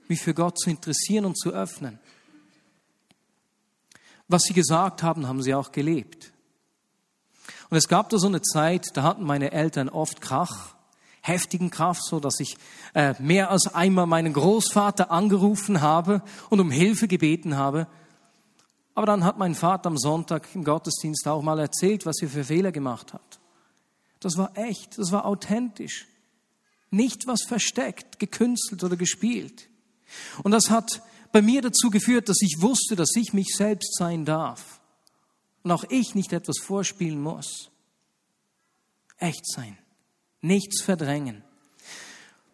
mich 0.09 0.21
für 0.21 0.35
Gott 0.35 0.59
zu 0.59 0.71
interessieren 0.71 1.25
und 1.25 1.39
zu 1.39 1.51
öffnen. 1.51 2.01
Was 4.29 4.43
sie 4.43 4.55
gesagt 4.55 5.03
haben, 5.03 5.29
haben 5.29 5.43
sie 5.43 5.55
auch 5.55 5.71
gelebt. 5.71 6.33
Und 7.71 7.77
es 7.77 7.89
gab 7.89 8.11
da 8.11 8.19
so 8.19 8.27
eine 8.27 8.43
Zeit, 8.43 8.89
da 8.95 9.03
hatten 9.03 9.25
meine 9.25 9.53
Eltern 9.53 9.89
oft 9.89 10.21
Krach, 10.21 10.75
heftigen 11.26 11.71
Krach, 11.71 11.99
so 12.00 12.21
dass 12.21 12.40
ich 12.40 12.56
äh, 12.95 13.14
mehr 13.18 13.50
als 13.50 13.75
einmal 13.75 14.06
meinen 14.06 14.33
Großvater 14.33 15.11
angerufen 15.11 15.80
habe 15.80 16.23
und 16.50 16.61
um 16.61 16.71
Hilfe 16.71 17.09
gebeten 17.09 17.56
habe. 17.56 17.87
Aber 18.95 19.06
dann 19.06 19.25
hat 19.25 19.38
mein 19.38 19.54
Vater 19.54 19.88
am 19.88 19.99
Sonntag 19.99 20.49
im 20.54 20.64
Gottesdienst 20.64 21.28
auch 21.28 21.42
mal 21.42 21.59
erzählt, 21.59 22.06
was 22.06 22.23
er 22.23 22.28
für 22.28 22.45
Fehler 22.45 22.73
gemacht 22.73 23.12
hat. 23.12 23.40
Das 24.21 24.37
war 24.37 24.56
echt, 24.56 24.99
das 24.99 25.12
war 25.12 25.26
authentisch. 25.26 26.06
Nicht 26.90 27.26
was 27.26 27.42
versteckt, 27.42 28.18
gekünstelt 28.18 28.83
oder 28.85 28.97
gespielt. 28.97 29.68
Und 30.42 30.52
das 30.52 30.71
hat 30.71 31.02
bei 31.33 31.42
mir 31.42 31.61
dazu 31.61 31.90
geführt, 31.90 32.28
dass 32.28 32.40
ich 32.40 32.56
wusste, 32.61 32.97
dass 32.97 33.14
ich 33.16 33.33
mich 33.33 33.54
selbst 33.54 33.97
sein 33.97 34.25
darf. 34.25 34.80
Und 35.62 35.73
auch 35.73 35.85
ich 35.90 36.14
nicht 36.14 36.33
etwas 36.33 36.59
vorspielen 36.59 37.21
muss. 37.21 37.71
Echt 39.18 39.47
sein. 39.47 39.76
Nichts 40.47 40.81
verdrängen. 40.81 41.43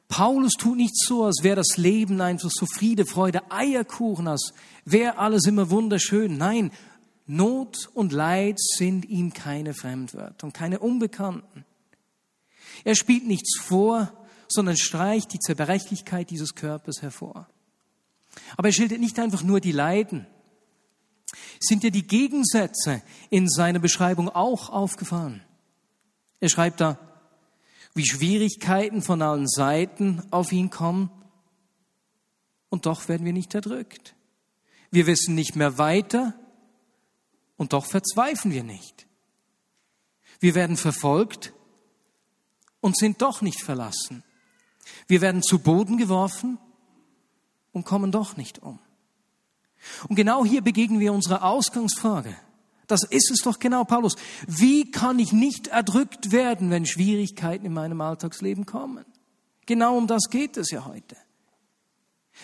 Paulus 0.08 0.52
tut 0.58 0.76
nicht 0.76 0.96
so, 0.96 1.25
als 1.25 1.42
wäre 1.42 1.56
das 1.56 1.76
Leben 1.76 2.20
einfach 2.20 2.50
so 2.50 2.66
Friede, 2.66 3.04
Freude, 3.06 3.50
Eierkuchen, 3.50 4.28
als 4.28 4.52
wäre 4.84 5.18
alles 5.18 5.46
immer 5.46 5.70
wunderschön. 5.70 6.38
Nein, 6.38 6.70
Not 7.26 7.90
und 7.94 8.12
Leid 8.12 8.58
sind 8.58 9.04
ihm 9.04 9.32
keine 9.32 9.75
Fremdwörter 9.75 10.46
und 10.46 10.54
keine 10.54 10.80
Unbekannten. 10.80 11.64
Er 12.84 12.94
spielt 12.94 13.26
nichts 13.26 13.58
vor, 13.61 14.12
sondern 14.49 14.76
streicht 14.76 15.32
die 15.32 15.38
Zerbrechlichkeit 15.38 16.30
dieses 16.30 16.54
Körpers 16.54 17.02
hervor. 17.02 17.46
Aber 18.56 18.68
er 18.68 18.72
schildert 18.72 19.00
nicht 19.00 19.18
einfach 19.18 19.42
nur 19.42 19.61
die 19.61 19.72
Leiden. 19.72 20.26
Sind 21.61 21.82
dir 21.82 21.90
die 21.90 22.06
Gegensätze 22.06 23.02
in 23.28 23.49
seiner 23.49 23.78
Beschreibung 23.78 24.28
auch 24.30 24.70
aufgefallen? 24.70 25.42
Er 26.40 26.49
schreibt 26.49 26.80
da, 26.80 26.99
wie 27.94 28.06
Schwierigkeiten 28.06 29.02
von 29.02 29.22
allen 29.22 29.49
Seiten 29.49 30.22
auf 30.30 30.52
ihn 30.52 30.70
kommen 30.70 31.11
und 32.70 32.87
doch 32.87 33.08
werden 33.08 33.26
wir 33.26 33.32
nicht 33.32 33.54
erdrückt. 33.54 34.14
Wir 34.90 35.06
wissen 35.06 35.34
nicht 35.34 35.56
mehr 35.56 35.78
weiter 35.78 36.34
und 37.56 37.72
doch 37.72 37.87
verzweifeln 37.87 38.52
wir 38.52 38.64
nicht. 38.64 39.06
Wir 40.40 40.54
werden 40.54 40.76
verfolgt 40.76 41.52
und 42.80 42.96
sind 42.96 43.22
doch 43.22 43.42
nicht 43.42 43.62
verlassen. 43.62 44.25
Wir 45.06 45.20
werden 45.20 45.42
zu 45.42 45.58
Boden 45.58 45.99
geworfen 45.99 46.58
und 47.72 47.84
kommen 47.84 48.11
doch 48.11 48.37
nicht 48.37 48.62
um. 48.62 48.78
Und 50.08 50.16
genau 50.16 50.44
hier 50.44 50.62
begegnen 50.62 51.00
wir 51.00 51.12
unserer 51.12 51.44
Ausgangsfrage. 51.44 52.37
Das 52.92 53.04
ist 53.04 53.30
es 53.30 53.38
doch 53.38 53.58
genau, 53.58 53.84
Paulus. 53.84 54.16
Wie 54.46 54.90
kann 54.90 55.18
ich 55.18 55.32
nicht 55.32 55.68
erdrückt 55.68 56.30
werden, 56.30 56.68
wenn 56.68 56.84
Schwierigkeiten 56.84 57.64
in 57.64 57.72
meinem 57.72 58.02
Alltagsleben 58.02 58.66
kommen? 58.66 59.06
Genau 59.64 59.96
um 59.96 60.06
das 60.06 60.25
geht 60.28 60.58
es 60.58 60.70
ja 60.70 60.84
heute. 60.84 61.16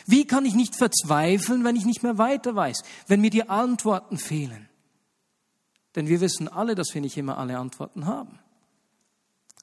Wie 0.06 0.26
kann 0.26 0.46
ich 0.46 0.54
nicht 0.54 0.74
verzweifeln, 0.74 1.64
wenn 1.64 1.76
ich 1.76 1.84
nicht 1.84 2.02
mehr 2.02 2.16
weiter 2.16 2.56
weiß, 2.56 2.82
wenn 3.08 3.20
mir 3.20 3.28
die 3.28 3.50
Antworten 3.50 4.16
fehlen? 4.16 4.70
Denn 5.94 6.08
wir 6.08 6.22
wissen 6.22 6.48
alle, 6.48 6.74
dass 6.74 6.94
wir 6.94 7.02
nicht 7.02 7.18
immer 7.18 7.36
alle 7.36 7.58
Antworten 7.58 8.06
haben. 8.06 8.38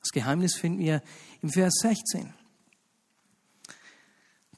Das 0.01 0.11
Geheimnis 0.11 0.53
finden 0.53 0.77
wir 0.77 1.01
im 1.41 1.49
Vers 1.49 1.73
16. 1.81 2.31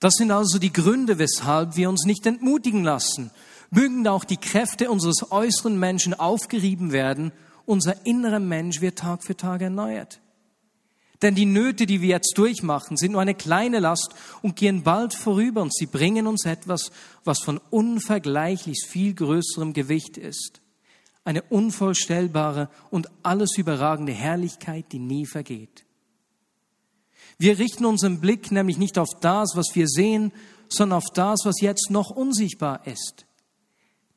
Das 0.02 0.16
sind 0.16 0.32
also 0.32 0.60
die 0.60 0.74
Gründe, 0.74 1.20
weshalb 1.20 1.78
wir 1.78 1.90
uns 1.90 2.04
nicht 2.04 2.26
entmutigen 2.26 2.84
lassen. 2.84 3.32
Mögen 3.70 4.08
auch 4.08 4.24
die 4.24 4.38
Kräfte 4.38 4.90
unseres 4.90 5.32
äußeren 5.32 5.78
Menschen 5.80 6.14
aufgerieben 6.14 6.92
werden, 6.92 7.32
unser 7.66 8.06
innerer 8.06 8.40
Mensch 8.40 8.82
wird 8.82 9.00
Tag 9.00 9.24
für 9.24 9.36
Tag 9.36 9.62
erneuert. 9.62 10.22
Denn 11.22 11.36
die 11.36 11.46
Nöte, 11.46 11.86
die 11.86 12.02
wir 12.02 12.10
jetzt 12.10 12.38
durchmachen, 12.38 12.96
sind 12.96 13.12
nur 13.12 13.22
eine 13.22 13.34
kleine 13.34 13.80
Last 13.80 14.14
und 14.42 14.56
gehen 14.56 14.84
bald 14.84 15.14
vorüber 15.14 15.62
und 15.64 15.74
sie 15.74 15.88
bringen 15.88 16.28
uns 16.28 16.46
etwas, 16.46 16.92
was 17.24 17.40
von 17.44 17.60
unvergleichlich 17.72 18.86
viel 18.88 19.16
größerem 19.16 19.74
Gewicht 19.74 20.18
ist. 20.18 20.62
Eine 21.26 21.42
unvorstellbare 21.42 22.70
und 22.92 23.10
alles 23.24 23.58
überragende 23.58 24.14
Herrlichkeit, 24.14 24.86
die 24.92 25.00
nie 25.00 25.26
vergeht. 25.26 25.86
Wir 27.40 27.60
richten 27.60 27.86
unseren 27.86 28.22
Blick 28.22 28.52
nämlich 28.52 28.78
nicht 28.78 28.98
auf 28.98 29.10
das, 29.20 29.52
was 29.56 29.68
wir 29.74 29.88
sehen, 29.88 30.32
sondern 30.70 30.98
auf 30.98 31.12
das, 31.14 31.42
was 31.44 31.62
jetzt 31.62 31.90
noch 31.90 32.12
unsichtbar 32.12 32.86
ist. 32.88 33.27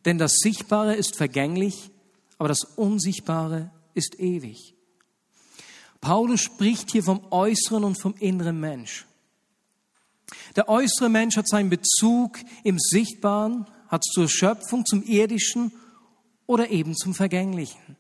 Denn 0.05 0.19
das 0.19 0.33
Sichtbare 0.37 0.95
ist 0.95 1.17
vergänglich, 1.17 1.91
aber 2.39 2.49
das 2.49 2.65
Unsichtbare 2.65 3.71
ist 3.95 4.19
ewig. 4.19 4.75
Paulus 6.01 6.41
spricht 6.41 6.91
hier 6.91 7.03
vom 7.03 7.21
äußeren 7.31 7.85
und 7.85 8.01
vom 8.01 8.15
inneren 8.19 8.59
Mensch. 8.59 9.07
Der 10.57 10.69
äußere 10.69 11.09
Mensch 11.09 11.37
hat 11.37 11.49
seinen 11.49 11.71
Bezug 11.71 12.39
im 12.65 12.79
Sichtbaren, 12.79 13.67
hat 13.89 14.05
zur 14.05 14.29
Schöpfung, 14.29 14.87
zum 14.87 15.03
Irdischen 15.03 15.73
oder 16.47 16.71
eben 16.71 16.97
zum 16.97 17.15
Vergänglichen. 17.15 17.97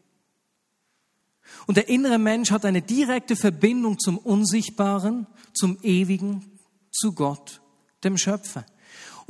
Und 1.66 1.76
der 1.76 1.88
innere 1.88 2.18
Mensch 2.18 2.50
hat 2.50 2.64
eine 2.64 2.80
direkte 2.80 3.36
Verbindung 3.36 3.98
zum 3.98 4.16
Unsichtbaren, 4.18 5.26
zum 5.52 5.78
Ewigen, 5.82 6.58
zu 6.90 7.12
Gott, 7.12 7.60
dem 8.02 8.16
Schöpfer. 8.16 8.64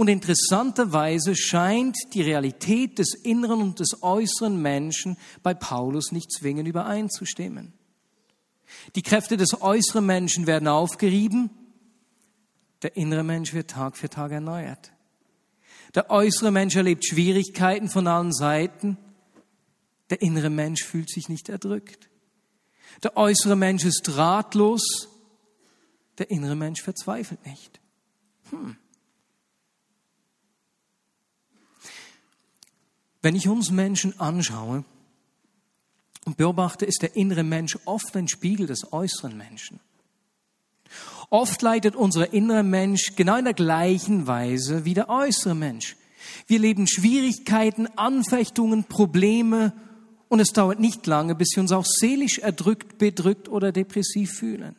Und 0.01 0.09
interessanterweise 0.09 1.37
scheint 1.37 1.95
die 2.15 2.23
Realität 2.23 2.99
des 2.99 3.13
inneren 3.13 3.61
und 3.61 3.81
des 3.81 4.03
äußeren 4.03 4.57
Menschen 4.57 5.19
bei 5.43 5.53
Paulus 5.53 6.11
nicht 6.11 6.33
zwingend 6.33 6.67
übereinzustimmen. 6.67 7.75
Die 8.95 9.03
Kräfte 9.03 9.37
des 9.37 9.61
äußeren 9.61 10.07
Menschen 10.07 10.47
werden 10.47 10.69
aufgerieben, 10.69 11.51
der 12.81 12.97
innere 12.97 13.23
Mensch 13.23 13.53
wird 13.53 13.73
Tag 13.73 13.99
für 13.99 14.09
Tag 14.09 14.33
erneuert. 14.33 14.91
Der 15.95 16.09
äußere 16.09 16.51
Mensch 16.51 16.77
erlebt 16.77 17.05
Schwierigkeiten 17.05 17.91
von 17.91 18.07
allen 18.07 18.33
Seiten, 18.33 18.97
der 20.09 20.23
innere 20.23 20.49
Mensch 20.49 20.83
fühlt 20.83 21.11
sich 21.11 21.29
nicht 21.29 21.51
erdrückt. 21.51 22.09
Der 23.03 23.19
äußere 23.19 23.55
Mensch 23.55 23.85
ist 23.85 24.17
ratlos, 24.17 25.11
der 26.17 26.31
innere 26.31 26.57
Mensch 26.57 26.81
verzweifelt 26.81 27.45
nicht. 27.45 27.83
Hm. 28.49 28.79
Wenn 33.23 33.35
ich 33.35 33.49
uns 33.49 33.71
Menschen 33.71 34.19
anschaue 34.19 34.85
und 36.25 36.37
beobachte, 36.37 36.87
ist 36.87 37.03
der 37.03 37.17
innere 37.17 37.43
Mensch 37.43 37.79
oft 37.85 38.17
ein 38.17 38.29
Spiegel 38.29 38.67
des 38.67 38.93
äußeren 38.93 39.37
Menschen. 39.37 39.81
Oft 41.29 41.63
leidet 41.63 41.95
unser 41.95 42.33
innerer 42.33 42.65
Mensch 42.65 43.15
genau 43.15 43.37
in 43.37 43.45
der 43.45 43.55
gleichen 43.55 44.27
Weise 44.27 44.85
wie 44.85 44.95
der 44.95 45.09
äußere 45.09 45.55
Mensch. 45.55 45.97
Wir 46.47 46.59
leben 46.59 46.87
Schwierigkeiten, 46.87 47.87
Anfechtungen, 47.97 48.85
Probleme 48.85 49.73
und 50.29 50.41
es 50.41 50.53
dauert 50.53 50.81
nicht 50.81 51.07
lange, 51.07 51.35
bis 51.35 51.55
wir 51.55 51.63
uns 51.63 51.73
auch 51.73 51.87
seelisch 51.87 52.39
erdrückt, 52.39 52.99
bedrückt 52.99 53.49
oder 53.49 53.73
depressiv 53.73 54.33
fühlen. 54.33 54.75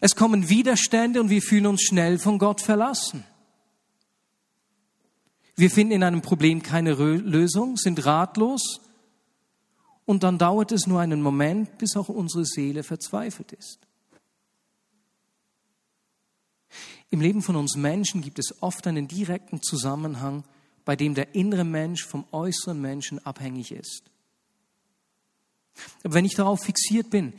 Es 0.00 0.16
kommen 0.16 0.48
Widerstände 0.48 1.20
und 1.20 1.30
wir 1.30 1.42
fühlen 1.42 1.66
uns 1.66 1.82
schnell 1.82 2.18
von 2.18 2.38
Gott 2.38 2.60
verlassen. 2.60 3.24
Wir 5.60 5.70
finden 5.70 5.92
in 5.92 6.02
einem 6.02 6.22
Problem 6.22 6.62
keine 6.62 6.94
Lösung, 6.94 7.76
sind 7.76 8.06
ratlos 8.06 8.80
und 10.06 10.22
dann 10.22 10.38
dauert 10.38 10.72
es 10.72 10.86
nur 10.86 11.00
einen 11.00 11.20
Moment, 11.20 11.76
bis 11.76 11.98
auch 11.98 12.08
unsere 12.08 12.46
Seele 12.46 12.82
verzweifelt 12.82 13.52
ist. 13.52 13.78
Im 17.10 17.20
Leben 17.20 17.42
von 17.42 17.56
uns 17.56 17.76
Menschen 17.76 18.22
gibt 18.22 18.38
es 18.38 18.62
oft 18.62 18.86
einen 18.86 19.06
direkten 19.06 19.60
Zusammenhang, 19.60 20.44
bei 20.86 20.96
dem 20.96 21.14
der 21.14 21.34
innere 21.34 21.64
Mensch 21.64 22.06
vom 22.06 22.24
äußeren 22.32 22.80
Menschen 22.80 23.18
abhängig 23.26 23.70
ist. 23.70 24.04
Aber 26.02 26.14
wenn 26.14 26.24
ich 26.24 26.36
darauf 26.36 26.60
fixiert 26.62 27.10
bin, 27.10 27.34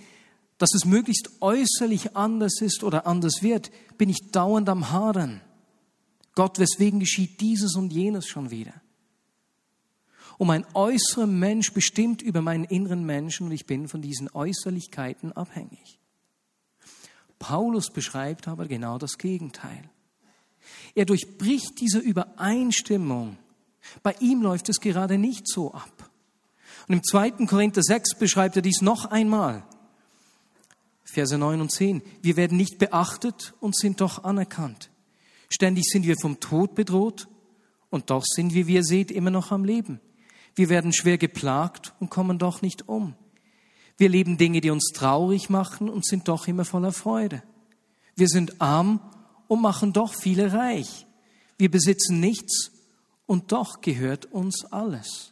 dass 0.59 0.75
es 0.75 0.85
möglichst 0.85 1.41
äußerlich 1.41 2.15
anders 2.15 2.61
ist 2.61 2.83
oder 2.83 3.07
anders 3.07 3.41
wird, 3.41 3.71
bin 3.97 4.09
ich 4.09 4.29
dauernd 4.31 4.69
am 4.69 4.91
Hadern. 4.91 5.41
Gott, 6.33 6.59
weswegen 6.59 6.99
geschieht 6.99 7.41
dieses 7.41 7.75
und 7.75 7.91
jenes 7.91 8.27
schon 8.27 8.51
wieder? 8.51 8.73
Und 10.37 10.47
mein 10.47 10.65
äußerer 10.73 11.27
Mensch 11.27 11.73
bestimmt 11.73 12.21
über 12.21 12.41
meinen 12.41 12.63
inneren 12.63 13.05
Menschen 13.05 13.47
und 13.47 13.51
ich 13.51 13.65
bin 13.65 13.87
von 13.87 14.01
diesen 14.01 14.29
Äußerlichkeiten 14.29 15.33
abhängig. 15.33 15.99
Paulus 17.37 17.91
beschreibt 17.91 18.47
aber 18.47 18.67
genau 18.67 18.97
das 18.97 19.17
Gegenteil. 19.17 19.89
Er 20.95 21.05
durchbricht 21.05 21.79
diese 21.79 21.99
Übereinstimmung. 21.99 23.37
Bei 24.03 24.15
ihm 24.19 24.41
läuft 24.41 24.69
es 24.69 24.79
gerade 24.79 25.17
nicht 25.17 25.47
so 25.47 25.73
ab. 25.73 26.09
Und 26.87 26.95
im 26.95 27.03
2. 27.03 27.45
Korinther 27.47 27.81
6 27.81 28.15
beschreibt 28.15 28.55
er 28.55 28.61
dies 28.61 28.81
noch 28.81 29.05
einmal. 29.05 29.63
Verse 31.03 31.37
9 31.37 31.61
und 31.61 31.71
10. 31.71 32.01
Wir 32.21 32.37
werden 32.37 32.57
nicht 32.57 32.77
beachtet 32.77 33.53
und 33.59 33.75
sind 33.75 34.01
doch 34.01 34.23
anerkannt. 34.23 34.90
Ständig 35.51 35.83
sind 35.89 36.07
wir 36.07 36.15
vom 36.15 36.39
Tod 36.39 36.75
bedroht 36.75 37.27
und 37.89 38.09
doch 38.09 38.23
sind 38.23 38.53
wir, 38.53 38.67
wie 38.67 38.75
ihr 38.75 38.83
seht, 38.83 39.11
immer 39.11 39.31
noch 39.31 39.51
am 39.51 39.65
Leben. 39.65 39.99
Wir 40.55 40.69
werden 40.69 40.93
schwer 40.93 41.17
geplagt 41.17 41.93
und 41.99 42.09
kommen 42.09 42.39
doch 42.39 42.61
nicht 42.61 42.87
um. 42.87 43.15
Wir 43.97 44.07
leben 44.07 44.37
Dinge, 44.37 44.61
die 44.61 44.69
uns 44.69 44.91
traurig 44.93 45.49
machen 45.49 45.89
und 45.89 46.05
sind 46.05 46.29
doch 46.29 46.47
immer 46.47 46.63
voller 46.63 46.93
Freude. 46.93 47.43
Wir 48.15 48.29
sind 48.29 48.61
arm 48.61 49.01
und 49.47 49.61
machen 49.61 49.91
doch 49.91 50.13
viele 50.13 50.53
reich. 50.53 51.05
Wir 51.57 51.69
besitzen 51.69 52.21
nichts 52.21 52.71
und 53.25 53.51
doch 53.51 53.81
gehört 53.81 54.27
uns 54.27 54.65
alles. 54.71 55.30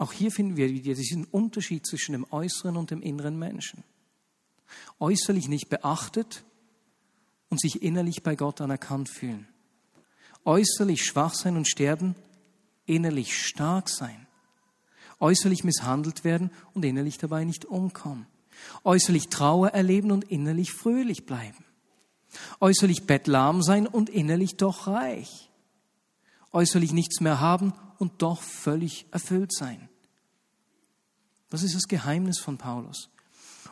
Auch 0.00 0.14
hier 0.14 0.32
finden 0.32 0.56
wir 0.56 0.66
diesen 0.66 1.26
Unterschied 1.26 1.86
zwischen 1.86 2.12
dem 2.12 2.26
äußeren 2.30 2.78
und 2.78 2.90
dem 2.90 3.02
inneren 3.02 3.38
Menschen. 3.38 3.84
Äußerlich 4.98 5.46
nicht 5.46 5.68
beachtet 5.68 6.42
und 7.50 7.60
sich 7.60 7.82
innerlich 7.82 8.22
bei 8.22 8.34
Gott 8.34 8.62
anerkannt 8.62 9.10
fühlen. 9.10 9.46
Äußerlich 10.46 11.04
schwach 11.04 11.34
sein 11.34 11.54
und 11.58 11.68
sterben, 11.68 12.14
innerlich 12.86 13.36
stark 13.36 13.90
sein. 13.90 14.26
Äußerlich 15.18 15.64
misshandelt 15.64 16.24
werden 16.24 16.50
und 16.72 16.82
innerlich 16.82 17.18
dabei 17.18 17.44
nicht 17.44 17.66
umkommen. 17.66 18.26
Äußerlich 18.84 19.28
Trauer 19.28 19.68
erleben 19.68 20.12
und 20.12 20.24
innerlich 20.24 20.72
fröhlich 20.72 21.26
bleiben. 21.26 21.62
Äußerlich 22.58 23.06
bettlahm 23.06 23.62
sein 23.62 23.86
und 23.86 24.08
innerlich 24.08 24.56
doch 24.56 24.86
reich. 24.86 25.50
Äußerlich 26.52 26.94
nichts 26.94 27.20
mehr 27.20 27.38
haben 27.38 27.74
und 27.98 28.22
doch 28.22 28.40
völlig 28.40 29.04
erfüllt 29.10 29.52
sein. 29.52 29.89
Das 31.50 31.62
ist 31.62 31.74
das 31.74 31.88
Geheimnis 31.88 32.38
von 32.38 32.56
Paulus. 32.56 33.10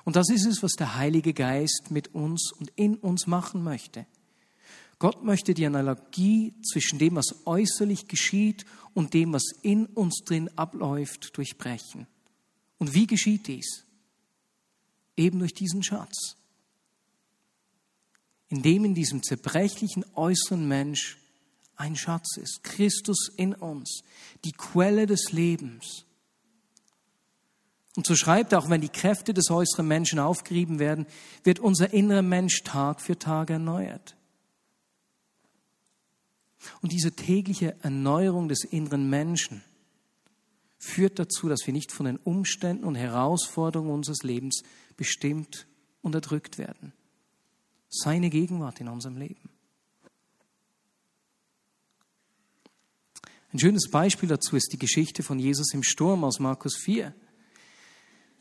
Und 0.05 0.17
das 0.17 0.29
ist 0.31 0.45
es, 0.45 0.63
was 0.63 0.73
der 0.73 0.97
Heilige 0.97 1.33
Geist 1.33 1.91
mit 1.91 2.15
uns 2.15 2.53
und 2.53 2.71
in 2.77 2.97
uns 2.97 3.27
machen 3.27 3.63
möchte. 3.63 4.07
Gott 4.99 5.23
möchte 5.23 5.55
die 5.55 5.65
Analogie 5.65 6.55
zwischen 6.63 6.99
dem, 6.99 7.17
was 7.17 7.47
äußerlich 7.47 8.09
geschieht 8.09 8.67
und 8.95 9.15
dem, 9.15 9.33
was 9.33 9.45
in 9.63 9.87
uns 9.87 10.23
drin 10.25 10.51
abläuft, 10.57 11.37
durchbrechen. 11.37 12.07
Und 12.79 12.95
wie 12.95 13.07
geschieht 13.07 13.47
dies? 13.47 13.85
Eben 15.17 15.39
durch 15.39 15.55
diesen 15.55 15.83
Schatz. 15.83 16.37
Indem 18.49 18.85
in 18.85 18.95
diesem 18.95 19.23
zerbrechlichen 19.23 20.05
äußeren 20.15 20.67
Mensch 20.67 21.19
ein 21.77 21.95
Schatz 21.95 22.37
ist, 22.37 22.65
Christus 22.65 23.29
in 23.37 23.55
uns, 23.55 24.03
die 24.45 24.53
Quelle 24.53 25.07
des 25.07 25.31
Lebens. 25.31 26.07
Und 27.99 28.07
so 28.07 28.15
schreibt 28.15 28.53
er, 28.53 28.61
auch 28.61 28.71
wenn 28.71 28.81
die 28.81 28.91
Kräfte 28.91 29.35
des 29.35 29.51
äußeren 29.51 29.89
Menschen 29.89 30.21
aufgerieben 30.21 30.79
werden, 30.79 31.05
wird 31.43 31.59
unser 31.59 31.93
innerer 31.93 32.23
Mensch 32.23 32.63
Tag 32.63 33.01
für 33.01 33.19
Tag 33.19 33.51
erneuert. 33.51 34.17
Und 36.81 36.93
diese 36.93 37.11
tägliche 37.11 37.75
Erneuerung 37.83 38.49
des 38.49 38.63
inneren 38.63 39.11
Menschen 39.11 39.65
führt 40.79 41.19
dazu, 41.19 41.49
dass 41.49 41.67
wir 41.67 41.75
nicht 41.75 41.91
von 41.91 42.07
den 42.07 42.19
Umständen 42.19 42.85
und 42.85 42.95
Herausforderungen 42.95 43.91
unseres 43.91 44.23
Lebens 44.23 44.63
bestimmt 44.97 45.67
und 46.01 46.15
erdrückt 46.15 46.57
werden. 46.57 46.93
Seine 47.89 48.31
Gegenwart 48.31 48.81
in 48.81 48.87
unserem 48.87 49.17
Leben. 49.17 49.51
Ein 53.53 53.59
schönes 53.59 53.91
Beispiel 53.91 54.29
dazu 54.29 54.55
ist 54.55 54.73
die 54.73 54.79
Geschichte 54.79 55.25
von 55.25 55.41
Jesus 55.41 55.75
im 55.75 55.83
Sturm 55.83 56.23
aus 56.23 56.39
Markus 56.39 56.77
4. 56.77 57.13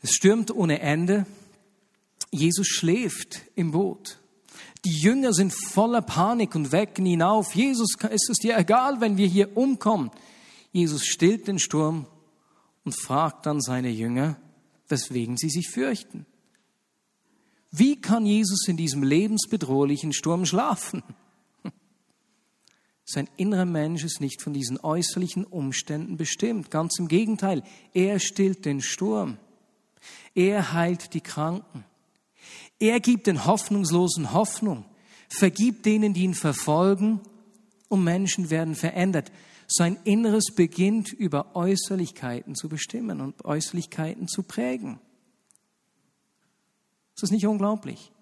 Es 0.00 0.12
stürmt 0.12 0.54
ohne 0.54 0.80
Ende 0.80 1.26
Jesus 2.30 2.66
schläft 2.66 3.42
im 3.54 3.72
Boot. 3.72 4.18
Die 4.84 4.96
Jünger 4.96 5.32
sind 5.32 5.52
voller 5.52 6.02
Panik 6.02 6.54
und 6.54 6.72
wecken 6.72 7.06
ihn 7.06 7.22
auf. 7.22 7.54
Jesus, 7.54 7.94
ist 8.10 8.30
es 8.30 8.38
dir 8.38 8.56
egal, 8.56 9.00
wenn 9.00 9.16
wir 9.16 9.26
hier 9.26 9.56
umkommen? 9.56 10.10
Jesus 10.72 11.04
stillt 11.04 11.48
den 11.48 11.58
Sturm 11.58 12.06
und 12.84 12.94
fragt 12.94 13.46
dann 13.46 13.60
seine 13.60 13.90
Jünger, 13.90 14.36
weswegen 14.88 15.36
sie 15.36 15.50
sich 15.50 15.68
fürchten. 15.68 16.26
Wie 17.70 18.00
kann 18.00 18.24
Jesus 18.24 18.66
in 18.68 18.76
diesem 18.76 19.02
lebensbedrohlichen 19.02 20.12
Sturm 20.12 20.46
schlafen? 20.46 21.02
Sein 23.04 23.28
innerer 23.36 23.64
Mensch 23.64 24.04
ist 24.04 24.20
nicht 24.20 24.42
von 24.42 24.52
diesen 24.52 24.78
äußerlichen 24.78 25.44
Umständen 25.44 26.16
bestimmt. 26.16 26.70
Ganz 26.70 26.98
im 26.98 27.08
Gegenteil, 27.08 27.62
er 27.94 28.20
stillt 28.20 28.64
den 28.64 28.80
Sturm. 28.82 29.38
Er 30.38 30.72
heilt 30.72 31.14
die 31.14 31.20
Kranken. 31.20 31.84
Er 32.78 33.00
gibt 33.00 33.26
den 33.26 33.44
Hoffnungslosen 33.44 34.32
Hoffnung, 34.32 34.84
vergibt 35.28 35.84
denen, 35.84 36.14
die 36.14 36.22
ihn 36.22 36.34
verfolgen, 36.34 37.20
und 37.88 38.04
Menschen 38.04 38.48
werden 38.48 38.76
verändert. 38.76 39.32
Sein 39.66 39.98
Inneres 40.04 40.54
beginnt 40.54 41.12
über 41.12 41.56
Äußerlichkeiten 41.56 42.54
zu 42.54 42.68
bestimmen 42.68 43.20
und 43.20 43.44
Äußerlichkeiten 43.44 44.28
zu 44.28 44.44
prägen. 44.44 45.00
Ist 47.16 47.24
das 47.24 47.30
nicht 47.32 47.46
unglaublich? 47.48 48.12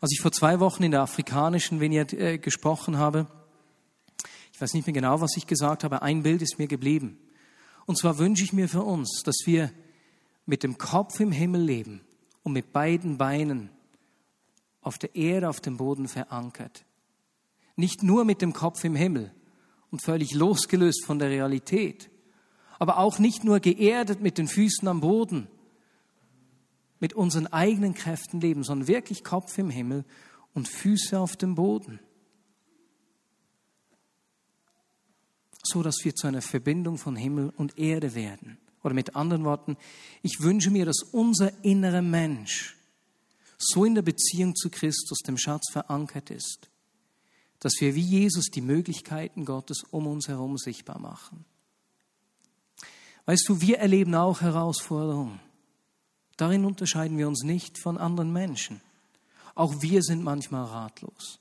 Als 0.00 0.12
ich 0.12 0.22
vor 0.22 0.32
zwei 0.32 0.58
Wochen 0.58 0.84
in 0.84 0.92
der 0.92 1.02
afrikanischen 1.02 1.80
Vignette 1.80 2.16
äh, 2.16 2.38
gesprochen 2.38 2.96
habe, 2.96 3.26
ich 4.54 4.60
weiß 4.60 4.72
nicht 4.72 4.86
mehr 4.86 4.94
genau, 4.94 5.20
was 5.20 5.36
ich 5.36 5.46
gesagt 5.46 5.84
habe, 5.84 6.00
ein 6.00 6.22
Bild 6.22 6.40
ist 6.40 6.58
mir 6.58 6.68
geblieben. 6.68 7.18
Und 7.86 7.96
zwar 7.96 8.18
wünsche 8.18 8.44
ich 8.44 8.52
mir 8.52 8.68
für 8.68 8.82
uns, 8.82 9.22
dass 9.24 9.36
wir 9.44 9.72
mit 10.44 10.62
dem 10.62 10.76
Kopf 10.76 11.20
im 11.20 11.32
Himmel 11.32 11.62
leben 11.62 12.00
und 12.42 12.52
mit 12.52 12.72
beiden 12.72 13.16
Beinen 13.16 13.70
auf 14.80 14.98
der 14.98 15.14
Erde, 15.14 15.48
auf 15.48 15.60
dem 15.60 15.76
Boden 15.76 16.08
verankert. 16.08 16.84
Nicht 17.76 18.02
nur 18.02 18.24
mit 18.24 18.42
dem 18.42 18.52
Kopf 18.52 18.84
im 18.84 18.94
Himmel 18.94 19.32
und 19.90 20.02
völlig 20.02 20.34
losgelöst 20.34 21.04
von 21.04 21.18
der 21.18 21.30
Realität, 21.30 22.10
aber 22.78 22.98
auch 22.98 23.18
nicht 23.18 23.44
nur 23.44 23.60
geerdet 23.60 24.20
mit 24.20 24.38
den 24.38 24.48
Füßen 24.48 24.86
am 24.86 25.00
Boden, 25.00 25.48
mit 27.00 27.14
unseren 27.14 27.46
eigenen 27.46 27.94
Kräften 27.94 28.40
leben, 28.40 28.64
sondern 28.64 28.88
wirklich 28.88 29.24
Kopf 29.24 29.58
im 29.58 29.70
Himmel 29.70 30.04
und 30.54 30.68
Füße 30.68 31.18
auf 31.18 31.36
dem 31.36 31.54
Boden. 31.54 32.00
So 35.66 35.82
dass 35.82 36.04
wir 36.04 36.14
zu 36.14 36.26
einer 36.26 36.42
Verbindung 36.42 36.96
von 36.96 37.16
Himmel 37.16 37.52
und 37.56 37.76
Erde 37.78 38.14
werden. 38.14 38.58
Oder 38.84 38.94
mit 38.94 39.16
anderen 39.16 39.44
Worten, 39.44 39.76
ich 40.22 40.40
wünsche 40.40 40.70
mir, 40.70 40.86
dass 40.86 41.02
unser 41.02 41.52
innerer 41.64 42.02
Mensch 42.02 42.76
so 43.58 43.84
in 43.84 43.96
der 43.96 44.02
Beziehung 44.02 44.54
zu 44.54 44.70
Christus, 44.70 45.18
dem 45.26 45.36
Schatz, 45.36 45.72
verankert 45.72 46.30
ist, 46.30 46.68
dass 47.58 47.72
wir 47.80 47.94
wie 47.94 48.02
Jesus 48.02 48.46
die 48.46 48.60
Möglichkeiten 48.60 49.44
Gottes 49.44 49.82
um 49.90 50.06
uns 50.06 50.28
herum 50.28 50.56
sichtbar 50.56 51.00
machen. 51.00 51.44
Weißt 53.24 53.48
du, 53.48 53.60
wir 53.60 53.78
erleben 53.78 54.14
auch 54.14 54.40
Herausforderungen. 54.40 55.40
Darin 56.36 56.64
unterscheiden 56.64 57.18
wir 57.18 57.26
uns 57.26 57.42
nicht 57.42 57.78
von 57.78 57.98
anderen 57.98 58.32
Menschen. 58.32 58.80
Auch 59.56 59.82
wir 59.82 60.02
sind 60.02 60.22
manchmal 60.22 60.64
ratlos. 60.66 61.40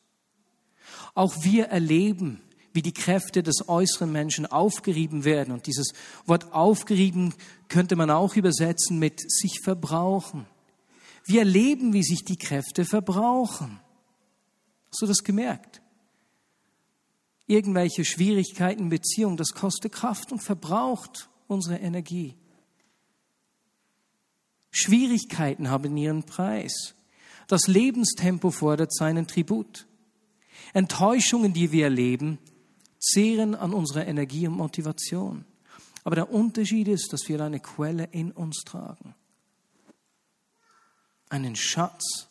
Auch 1.14 1.36
wir 1.44 1.66
erleben 1.66 2.42
wie 2.76 2.82
die 2.82 2.94
Kräfte 2.94 3.42
des 3.42 3.68
äußeren 3.70 4.12
Menschen 4.12 4.46
aufgerieben 4.46 5.24
werden. 5.24 5.54
Und 5.54 5.66
dieses 5.66 5.94
Wort 6.26 6.52
aufgerieben 6.54 7.34
könnte 7.70 7.96
man 7.96 8.12
auch 8.12 8.36
übersetzen 8.36 9.00
mit 9.00 9.32
sich 9.32 9.62
verbrauchen. 9.64 10.46
Wir 11.26 11.40
erleben, 11.40 11.94
wie 11.94 12.04
sich 12.04 12.24
die 12.26 12.38
Kräfte 12.38 12.86
verbrauchen. 12.86 13.80
Hast 14.90 15.02
du 15.02 15.08
das 15.08 15.24
gemerkt? 15.24 15.82
Irgendwelche 17.48 18.06
Schwierigkeiten 18.06 18.84
in 18.84 18.90
Beziehung, 18.90 19.38
das 19.38 19.50
kostet 19.54 19.94
Kraft 19.94 20.32
und 20.32 20.44
verbraucht 20.44 21.30
unsere 21.48 21.78
Energie. 21.78 22.36
Schwierigkeiten 24.72 25.70
haben 25.70 25.96
ihren 25.96 26.24
Preis. 26.24 26.96
Das 27.48 27.68
Lebenstempo 27.68 28.52
fordert 28.52 28.94
seinen 28.94 29.28
Tribut. 29.28 29.88
Enttäuschungen, 30.74 31.54
die 31.54 31.72
wir 31.72 31.86
erleben, 31.86 32.40
zehren 33.06 33.56
an 33.56 33.74
unserer 33.74 34.08
Energie 34.08 34.48
und 34.48 34.58
Motivation. 34.58 35.46
Aber 36.04 36.16
der 36.16 36.32
Unterschied 36.32 36.88
ist, 36.88 37.14
dass 37.14 37.28
wir 37.28 37.40
eine 37.42 37.60
Quelle 37.60 38.06
in 38.06 38.32
uns 38.32 38.64
tragen. 38.66 39.16
Einen 41.30 41.56
Schatz 41.56 42.28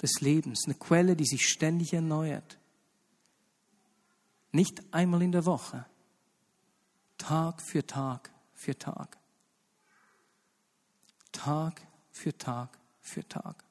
des 0.00 0.20
Lebens, 0.20 0.62
eine 0.66 0.74
Quelle, 0.74 1.16
die 1.16 1.26
sich 1.26 1.48
ständig 1.48 1.92
erneuert. 1.92 2.58
Nicht 4.52 4.82
einmal 4.92 5.22
in 5.22 5.32
der 5.32 5.44
Woche, 5.44 5.84
Tag 7.18 7.60
für 7.60 7.86
Tag 7.86 8.30
für 8.54 8.78
Tag. 8.78 9.18
Tag 11.32 11.82
für 12.10 12.36
Tag 12.36 12.78
für 13.00 13.28
Tag. 13.28 13.67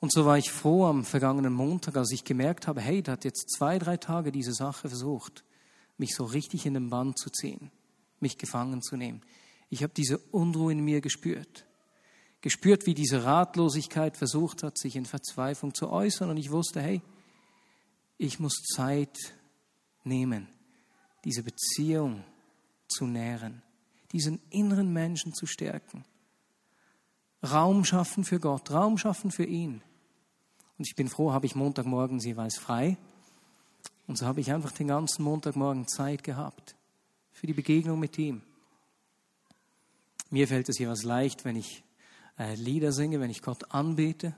Und 0.00 0.12
so 0.12 0.24
war 0.24 0.38
ich 0.38 0.50
froh 0.50 0.86
am 0.86 1.04
vergangenen 1.04 1.52
Montag, 1.52 1.96
als 1.96 2.10
ich 2.10 2.24
gemerkt 2.24 2.66
habe, 2.66 2.80
hey, 2.80 3.02
da 3.02 3.12
hat 3.12 3.24
jetzt 3.24 3.50
zwei, 3.50 3.78
drei 3.78 3.98
Tage 3.98 4.32
diese 4.32 4.54
Sache 4.54 4.88
versucht, 4.88 5.44
mich 5.98 6.14
so 6.14 6.24
richtig 6.24 6.64
in 6.64 6.72
den 6.72 6.88
Bann 6.88 7.14
zu 7.14 7.28
ziehen, 7.28 7.70
mich 8.18 8.38
gefangen 8.38 8.80
zu 8.80 8.96
nehmen. 8.96 9.20
Ich 9.68 9.82
habe 9.82 9.92
diese 9.94 10.18
Unruhe 10.18 10.72
in 10.72 10.80
mir 10.80 11.02
gespürt. 11.02 11.66
Gespürt, 12.40 12.86
wie 12.86 12.94
diese 12.94 13.24
Ratlosigkeit 13.24 14.16
versucht 14.16 14.62
hat, 14.62 14.78
sich 14.78 14.96
in 14.96 15.04
Verzweiflung 15.04 15.74
zu 15.74 15.90
äußern. 15.90 16.30
Und 16.30 16.38
ich 16.38 16.50
wusste, 16.50 16.80
hey, 16.80 17.02
ich 18.16 18.40
muss 18.40 18.62
Zeit 18.74 19.18
nehmen, 20.04 20.48
diese 21.24 21.42
Beziehung 21.42 22.24
zu 22.88 23.06
nähren, 23.06 23.62
diesen 24.12 24.40
inneren 24.48 24.90
Menschen 24.90 25.34
zu 25.34 25.46
stärken. 25.46 26.04
Raum 27.42 27.84
schaffen 27.84 28.24
für 28.24 28.40
Gott, 28.40 28.70
Raum 28.70 28.96
schaffen 28.96 29.30
für 29.30 29.44
ihn. 29.44 29.82
Und 30.80 30.88
ich 30.88 30.96
bin 30.96 31.10
froh, 31.10 31.30
habe 31.30 31.44
ich 31.44 31.54
Montagmorgen 31.54 32.20
jeweils 32.20 32.56
frei. 32.56 32.96
Und 34.06 34.16
so 34.16 34.24
habe 34.24 34.40
ich 34.40 34.50
einfach 34.50 34.72
den 34.72 34.88
ganzen 34.88 35.22
Montagmorgen 35.24 35.86
Zeit 35.86 36.24
gehabt 36.24 36.74
für 37.32 37.46
die 37.46 37.52
Begegnung 37.52 38.00
mit 38.00 38.16
ihm. 38.16 38.40
Mir 40.30 40.48
fällt 40.48 40.70
es 40.70 40.78
jeweils 40.78 41.02
leicht, 41.02 41.44
wenn 41.44 41.56
ich 41.56 41.84
äh, 42.38 42.54
Lieder 42.54 42.92
singe, 42.92 43.20
wenn 43.20 43.28
ich 43.28 43.42
Gott 43.42 43.74
anbete. 43.74 44.34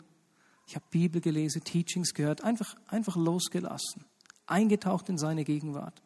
Ich 0.67 0.75
habe 0.75 0.85
Bibel 0.91 1.21
gelesen, 1.21 1.63
Teachings 1.63 2.13
gehört, 2.13 2.43
einfach, 2.43 2.75
einfach 2.89 3.15
losgelassen, 3.15 4.05
eingetaucht 4.47 5.09
in 5.11 5.19
seine 5.19 5.45
Gegenwart 5.45 6.03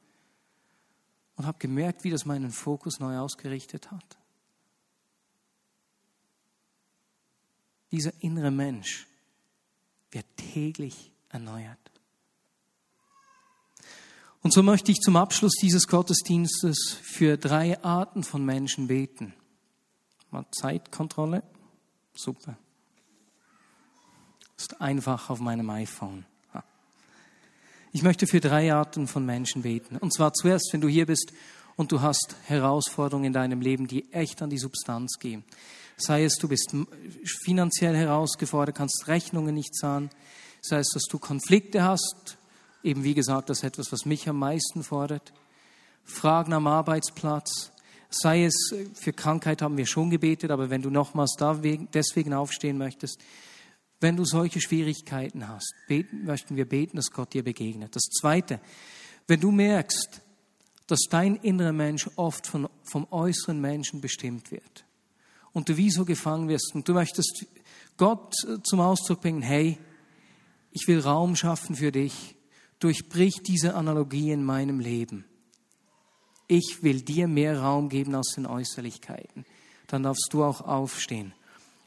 und 1.37 1.47
habe 1.47 1.57
gemerkt, 1.57 2.05
wie 2.05 2.11
das 2.11 2.27
meinen 2.27 2.51
Fokus 2.51 3.01
neu 3.01 3.17
ausgerichtet 3.17 3.91
hat. 3.91 4.19
Dieser 7.91 8.13
innere 8.21 8.51
Mensch, 8.51 9.07
wird 10.17 10.27
täglich 10.55 11.13
erneuert. 11.29 11.79
Und 14.41 14.55
so 14.55 14.63
möchte 14.63 14.91
ich 14.91 15.01
zum 15.01 15.17
Abschluss 15.17 15.53
dieses 15.61 15.89
Gottesdienstes 15.89 16.97
für 17.03 17.37
drei 17.37 17.83
Arten 17.85 18.25
von 18.25 18.43
Menschen 18.43 18.87
beten. 18.87 19.35
Mal 20.31 20.47
Zeitkontrolle. 20.53 21.43
Super. 22.15 22.57
Ist 24.57 24.81
einfach 24.81 25.29
auf 25.29 25.41
meinem 25.41 25.69
iPhone. 25.69 26.25
Ich 27.93 28.03
möchte 28.03 28.27
für 28.27 28.41
drei 28.41 28.73
Arten 28.73 29.09
von 29.09 29.27
Menschen 29.27 29.63
beten. 29.63 29.99
Und 29.99 30.15
zwar 30.15 30.33
zuerst, 30.33 30.71
wenn 30.73 30.81
du 30.81 30.89
hier 30.89 31.05
bist 31.05 31.33
und 31.77 31.93
du 31.93 32.01
hast 32.01 32.37
Herausforderungen 32.45 33.27
in 33.27 33.33
deinem 33.35 33.61
Leben, 33.61 33.87
die 33.87 34.11
echt 34.13 34.41
an 34.41 34.49
die 34.49 34.59
Substanz 34.59 35.19
gehen. 35.19 35.45
Sei 35.97 36.25
es, 36.25 36.37
du 36.37 36.49
bist 36.49 36.75
finanziell 37.45 37.97
herausgefordert, 37.97 38.77
kannst 38.77 39.09
Rechnungen 39.09 39.55
nicht 39.55 39.75
zahlen. 39.75 40.11
Sei 40.61 40.79
es, 40.79 40.89
dass 40.93 41.05
du 41.05 41.19
Konflikte 41.19 41.85
hast. 41.85 42.37
Eben 42.83 43.03
wie 43.03 43.15
gesagt, 43.15 43.49
das 43.49 43.59
ist 43.59 43.65
etwas, 43.65 43.93
was 43.93 44.05
mich 44.05 44.29
am 44.29 44.39
meisten 44.39 44.83
fordert. 44.83 45.33
Fragen 46.05 46.53
am 46.53 46.67
Arbeitsplatz. 46.67 47.73
Sei 48.11 48.45
es, 48.45 48.75
für 48.95 49.13
Krankheit 49.13 49.63
haben 49.63 49.77
wir 49.77 49.87
schon 49.87 50.11
gebetet, 50.11 50.51
aber 50.51 50.71
wenn 50.71 50.83
du 50.83 50.91
nochmals 50.91 51.37
deswegen 51.93 52.35
aufstehen 52.35 52.79
möchtest, 52.79 53.21
wenn 54.01 54.17
du 54.17 54.25
solche 54.25 54.61
Schwierigkeiten 54.61 55.49
hast, 55.49 55.75
beten, 55.89 56.25
möchten 56.25 56.57
wir 56.57 56.69
beten, 56.69 56.97
dass 56.97 57.11
Gott 57.11 57.33
dir 57.33 57.43
begegnet. 57.43 57.97
Das 57.97 58.05
Zweite, 58.05 58.61
wenn 59.27 59.41
du 59.41 59.51
merkst, 59.51 60.21
dass 60.87 61.01
dein 61.11 61.37
innerer 61.37 61.73
Mensch 61.73 62.09
oft 62.17 62.47
von, 62.47 62.69
vom 62.85 63.07
äußeren 63.11 63.61
Menschen 63.61 64.01
bestimmt 64.01 64.51
wird, 64.51 64.86
und 65.57 65.71
du 65.71 65.79
wie 65.79 65.91
so 65.91 66.05
gefangen 66.05 66.51
wirst 66.51 66.75
und 66.75 66.87
du 66.87 66.93
möchtest 66.93 67.47
Gott 67.97 68.35
zum 68.63 68.79
Ausdruck 68.79 69.23
bringen, 69.23 69.41
hey, 69.41 69.79
ich 70.71 70.87
will 70.87 71.01
Raum 71.01 71.35
schaffen 71.35 71.77
für 71.77 71.91
dich, 71.91 72.37
durchbrich 72.79 73.41
diese 73.43 73.75
Analogie 73.75 74.33
in 74.33 74.45
meinem 74.45 74.81
Leben. 74.81 75.25
Ich 76.47 76.83
will 76.83 77.01
dir 77.01 77.27
mehr 77.27 77.59
Raum 77.59 77.89
geben 77.89 78.15
aus 78.15 78.35
den 78.35 78.45
Äußerlichkeiten. 78.45 79.47
dann 79.87 80.03
darfst 80.03 80.29
du 80.31 80.45
auch 80.45 80.61
aufstehen. 80.61 81.33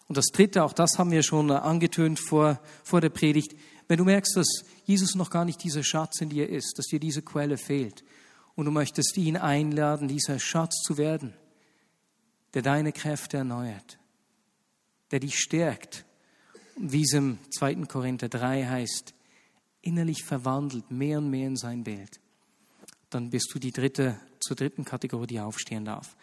Und 0.08 0.18
das 0.18 0.32
Dritte, 0.34 0.64
auch 0.64 0.74
das 0.74 0.98
haben 0.98 1.12
wir 1.12 1.22
schon 1.22 1.52
angetönt 1.52 2.20
vor, 2.20 2.60
vor 2.84 3.02
der 3.02 3.10
Predigt, 3.10 3.56
wenn 3.88 4.00
du 4.00 4.04
merkst, 4.04 4.36
dass 4.36 4.64
Jesus 4.86 5.14
noch 5.14 5.30
gar 5.30 5.46
nicht 5.46 5.64
dieser 5.64 5.84
Schatz 5.84 6.22
in 6.22 6.30
dir 6.30 6.50
ist, 6.50 6.80
dass 6.80 6.88
dir 6.88 7.00
diese 7.00 7.22
Quelle 7.22 7.58
fehlt 7.58 8.04
und 8.56 8.66
du 8.66 8.72
möchtest 8.72 9.16
ihn 9.16 9.38
einladen, 9.38 10.08
dieser 10.08 10.40
Schatz 10.40 10.82
zu 10.82 10.98
werden, 10.98 11.36
der 12.54 12.62
deine 12.62 12.92
Kräfte 12.92 13.38
erneuert, 13.38 13.98
der 15.12 15.20
dich 15.20 15.38
stärkt, 15.38 16.06
wie 16.78 17.04
es 17.04 17.14
im 17.14 17.40
2. 17.52 17.76
Korinther 17.86 18.30
3 18.30 18.66
heißt, 18.66 19.14
innerlich 19.82 20.24
verwandelt, 20.24 20.92
mehr 20.92 21.20
und 21.20 21.30
mehr 21.30 21.48
in 21.48 21.58
sein 21.58 21.84
Bild, 21.84 22.20
dann 23.10 23.30
bist 23.30 23.50
du 23.54 23.60
die 23.60 23.72
dritte, 23.72 24.20
zur 24.40 24.56
dritten 24.56 24.86
Kategorie, 24.86 25.28
die 25.28 25.40
aufstehen 25.40 25.86
darf. 25.86 26.16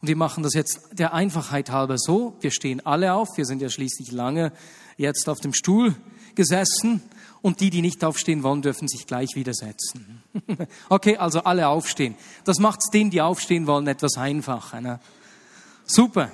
Und 0.00 0.08
wir 0.08 0.16
machen 0.16 0.42
das 0.42 0.54
jetzt 0.54 0.88
der 0.92 1.12
Einfachheit 1.12 1.70
halber 1.70 1.96
so. 1.98 2.34
Wir 2.40 2.50
stehen 2.50 2.84
alle 2.86 3.12
auf. 3.12 3.28
Wir 3.36 3.44
sind 3.44 3.60
ja 3.60 3.68
schließlich 3.68 4.10
lange 4.12 4.52
jetzt 4.96 5.28
auf 5.28 5.40
dem 5.40 5.52
Stuhl 5.52 5.94
gesessen. 6.34 7.02
Und 7.42 7.60
die, 7.60 7.70
die 7.70 7.82
nicht 7.82 8.02
aufstehen 8.04 8.42
wollen, 8.42 8.62
dürfen 8.62 8.88
sich 8.88 9.06
gleich 9.06 9.30
wieder 9.34 9.52
setzen. 9.52 10.22
okay, 10.88 11.16
also 11.16 11.40
alle 11.40 11.68
aufstehen. 11.68 12.14
Das 12.44 12.58
macht 12.58 12.80
es 12.82 12.90
denen, 12.90 13.10
die 13.10 13.20
aufstehen 13.20 13.66
wollen, 13.66 13.86
etwas 13.86 14.16
einfacher. 14.16 14.80
Ne? 14.80 15.00
Super. 15.92 16.30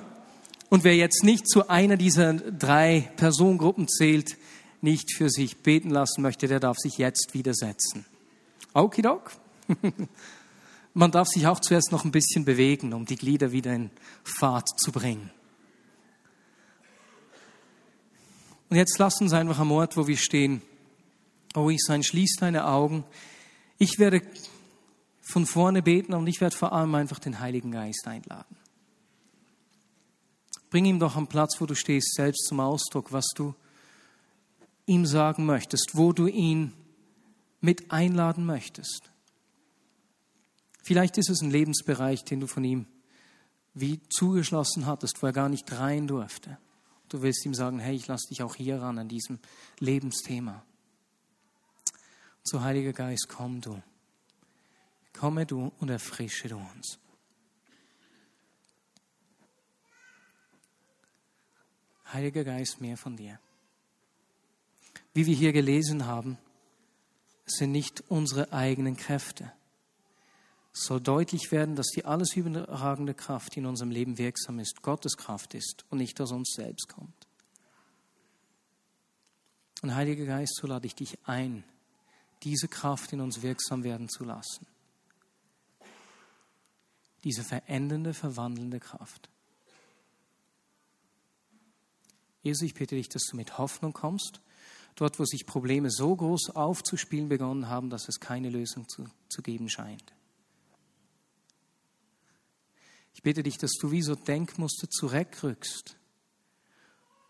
Und 0.69 0.83
wer 0.83 0.95
jetzt 0.95 1.23
nicht 1.23 1.49
zu 1.49 1.67
einer 1.67 1.97
dieser 1.97 2.33
drei 2.33 3.11
Personengruppen 3.15 3.87
zählt, 3.87 4.37
nicht 4.81 5.15
für 5.15 5.31
sich 5.31 5.57
beten 5.63 5.89
lassen 5.89 6.21
möchte, 6.21 6.47
der 6.47 6.59
darf 6.59 6.77
sich 6.77 6.99
jetzt 6.99 7.33
widersetzen. 7.33 8.05
Okidok. 8.73 9.31
Man 10.93 11.11
darf 11.11 11.27
sich 11.27 11.47
auch 11.47 11.59
zuerst 11.59 11.91
noch 11.91 12.05
ein 12.05 12.11
bisschen 12.11 12.45
bewegen, 12.45 12.93
um 12.93 13.07
die 13.07 13.15
Glieder 13.15 13.51
wieder 13.51 13.73
in 13.73 13.89
Fahrt 14.23 14.67
zu 14.79 14.91
bringen. 14.91 15.31
Und 18.69 18.77
jetzt 18.77 18.99
lass 18.99 19.19
uns 19.21 19.33
einfach 19.33 19.57
am 19.57 19.71
Ort, 19.71 19.97
wo 19.97 20.05
wir 20.05 20.17
stehen, 20.17 20.61
ruhig 21.55 21.79
sein. 21.81 22.03
Schließ 22.03 22.35
deine 22.39 22.67
Augen. 22.67 23.05
Ich 23.79 23.97
werde 23.97 24.21
von 25.23 25.47
vorne 25.47 25.81
beten 25.81 26.13
und 26.13 26.27
ich 26.27 26.41
werde 26.41 26.55
vor 26.55 26.73
allem 26.73 26.93
einfach 26.93 27.17
den 27.17 27.39
Heiligen 27.39 27.71
Geist 27.71 28.07
einladen. 28.07 28.56
Bring 30.69 30.85
ihm 30.85 30.99
doch 30.99 31.15
am 31.15 31.27
Platz, 31.27 31.59
wo 31.59 31.65
du 31.65 31.75
stehst, 31.75 32.13
selbst 32.15 32.45
zum 32.47 32.59
Ausdruck, 32.59 33.11
was 33.11 33.27
du 33.35 33.55
ihm 34.85 35.05
sagen 35.05 35.45
möchtest, 35.45 35.91
wo 35.93 36.13
du 36.13 36.27
ihn 36.27 36.73
mit 37.61 37.91
einladen 37.91 38.45
möchtest. 38.45 39.11
Vielleicht 40.83 41.17
ist 41.17 41.29
es 41.29 41.41
ein 41.41 41.51
Lebensbereich, 41.51 42.23
den 42.23 42.39
du 42.39 42.47
von 42.47 42.63
ihm 42.63 42.85
wie 43.73 43.99
zugeschlossen 44.09 44.85
hattest, 44.85 45.21
wo 45.21 45.27
er 45.27 45.33
gar 45.33 45.49
nicht 45.49 45.71
rein 45.73 46.07
durfte. 46.07 46.57
Du 47.09 47.21
willst 47.21 47.45
ihm 47.45 47.53
sagen, 47.53 47.79
hey, 47.79 47.95
ich 47.95 48.07
lasse 48.07 48.29
dich 48.29 48.41
auch 48.41 48.55
hier 48.55 48.81
ran 48.81 48.97
an 48.97 49.07
diesem 49.07 49.39
Lebensthema. 49.79 50.53
Und 50.53 50.61
so, 52.43 52.61
Heiliger 52.61 52.93
Geist, 52.93 53.27
komm 53.29 53.61
du. 53.61 53.81
Komme 55.13 55.45
du 55.45 55.71
und 55.79 55.89
erfrische 55.89 56.47
du 56.47 56.57
uns. 56.57 56.99
Heiliger 62.13 62.43
Geist, 62.43 62.81
mehr 62.81 62.97
von 62.97 63.15
dir 63.15 63.39
wie 65.17 65.25
wir 65.25 65.35
hier 65.35 65.51
gelesen 65.51 66.05
haben, 66.05 66.37
sind 67.47 67.71
nicht 67.71 68.03
unsere 68.07 68.53
eigenen 68.53 68.95
Kräfte. 68.95 69.51
Es 70.71 70.83
soll 70.83 71.01
deutlich 71.01 71.51
werden, 71.51 71.75
dass 71.75 71.87
die 71.87 72.05
alles 72.05 72.35
überragende 72.35 73.15
Kraft, 73.15 73.55
die 73.55 73.59
in 73.61 73.65
unserem 73.65 73.89
Leben 73.89 74.19
wirksam 74.19 74.59
ist, 74.59 74.83
Gottes 74.83 75.17
Kraft 75.17 75.55
ist 75.55 75.85
und 75.89 75.97
nicht 75.97 76.21
aus 76.21 76.31
uns 76.31 76.53
selbst 76.55 76.87
kommt. 76.87 77.27
Und 79.81 79.95
Heiliger 79.95 80.25
Geist, 80.25 80.55
so 80.61 80.67
lade 80.67 80.85
ich 80.85 80.93
dich 80.93 81.17
ein, 81.25 81.63
diese 82.43 82.67
Kraft 82.67 83.11
in 83.11 83.19
uns 83.19 83.41
wirksam 83.41 83.83
werden 83.83 84.09
zu 84.09 84.23
lassen. 84.23 84.67
Diese 87.23 87.43
verändernde, 87.43 88.13
verwandelnde 88.13 88.79
Kraft. 88.79 89.29
Jesus, 92.47 92.63
ich 92.63 92.73
bitte 92.73 92.95
dich, 92.95 93.09
dass 93.09 93.23
du 93.29 93.37
mit 93.37 93.57
Hoffnung 93.57 93.93
kommst 93.93 94.41
dort 94.97 95.19
wo 95.19 95.25
sich 95.25 95.45
Probleme 95.45 95.89
so 95.89 96.13
groß 96.13 96.55
aufzuspielen 96.55 97.29
begonnen 97.29 97.69
haben, 97.69 97.89
dass 97.89 98.09
es 98.09 98.19
keine 98.19 98.49
Lösung 98.49 98.89
zu, 98.89 99.05
zu 99.29 99.41
geben 99.41 99.69
scheint. 99.69 100.13
Ich 103.13 103.21
bitte 103.21 103.43
dich, 103.43 103.57
dass 103.57 103.73
du 103.79 103.91
wie 103.91 104.01
so 104.01 104.15
Denkmuster 104.15 104.89
zurückrückst, 104.89 105.95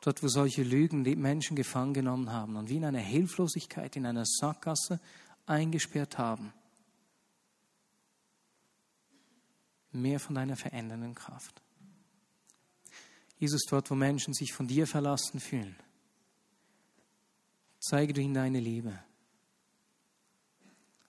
dort 0.02 0.24
wo 0.24 0.28
solche 0.28 0.64
Lügen 0.64 1.04
die 1.04 1.16
Menschen 1.16 1.56
gefangen 1.56 1.94
genommen 1.94 2.32
haben 2.32 2.56
und 2.56 2.70
wie 2.70 2.78
in 2.78 2.86
einer 2.86 3.00
Hilflosigkeit, 3.00 3.96
in 3.96 4.06
einer 4.06 4.26
Sackgasse 4.26 5.00
eingesperrt 5.46 6.18
haben. 6.18 6.54
Mehr 9.92 10.20
von 10.20 10.36
deiner 10.36 10.56
verändernden 10.56 11.16
Kraft. 11.16 11.62
Jesus, 13.40 13.64
dort 13.70 13.90
wo 13.92 13.96
Menschen 13.96 14.34
sich 14.34 14.54
von 14.54 14.68
dir 14.68 14.88
verlassen 14.88 15.40
fühlen, 15.40 15.76
Zeige 17.80 18.14
du 18.14 18.22
ihnen 18.22 18.34
deine 18.34 18.60
Liebe. 18.60 19.00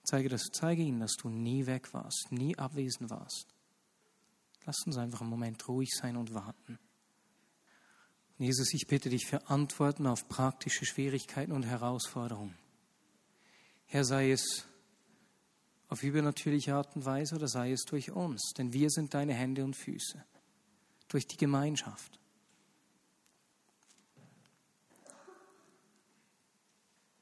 Zeige, 0.03 0.29
das, 0.29 0.43
zeige 0.51 0.81
ihnen, 0.81 0.99
dass 0.99 1.13
du 1.13 1.29
nie 1.29 1.65
weg 1.65 1.93
warst, 1.93 2.27
nie 2.31 2.57
abwesend 2.57 3.09
warst. 3.09 3.47
Lass 4.65 4.77
uns 4.85 4.97
einfach 4.97 5.21
einen 5.21 5.29
Moment 5.29 5.67
ruhig 5.67 5.89
sein 5.91 6.15
und 6.15 6.33
warten. 6.33 6.79
Jesus, 8.37 8.73
ich 8.73 8.87
bitte 8.87 9.09
dich 9.09 9.25
für 9.25 9.49
Antworten 9.49 10.07
auf 10.07 10.27
praktische 10.29 10.85
Schwierigkeiten 10.85 11.51
und 11.51 11.63
Herausforderungen. 11.63 12.57
Herr, 13.85 14.05
sei 14.05 14.31
es 14.31 14.65
auf 15.89 16.03
übernatürliche 16.03 16.75
Art 16.75 16.95
und 16.95 17.05
Weise 17.05 17.35
oder 17.35 17.47
sei 17.47 17.71
es 17.71 17.83
durch 17.83 18.11
uns, 18.11 18.53
denn 18.57 18.71
wir 18.71 18.89
sind 18.89 19.13
deine 19.13 19.33
Hände 19.33 19.65
und 19.65 19.75
Füße, 19.75 20.23
durch 21.09 21.27
die 21.27 21.37
Gemeinschaft. 21.37 22.18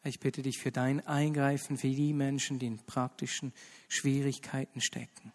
Ich 0.08 0.22
bitte 0.22 0.42
dich 0.42 0.58
für 0.58 0.72
dein 0.72 1.06
Eingreifen 1.06 1.78
für 1.78 1.90
die 1.90 2.14
Menschen, 2.14 2.60
die 2.60 2.68
in 2.68 2.78
praktischen 2.78 3.52
Schwierigkeiten 3.90 4.80
stecken. 4.80 5.34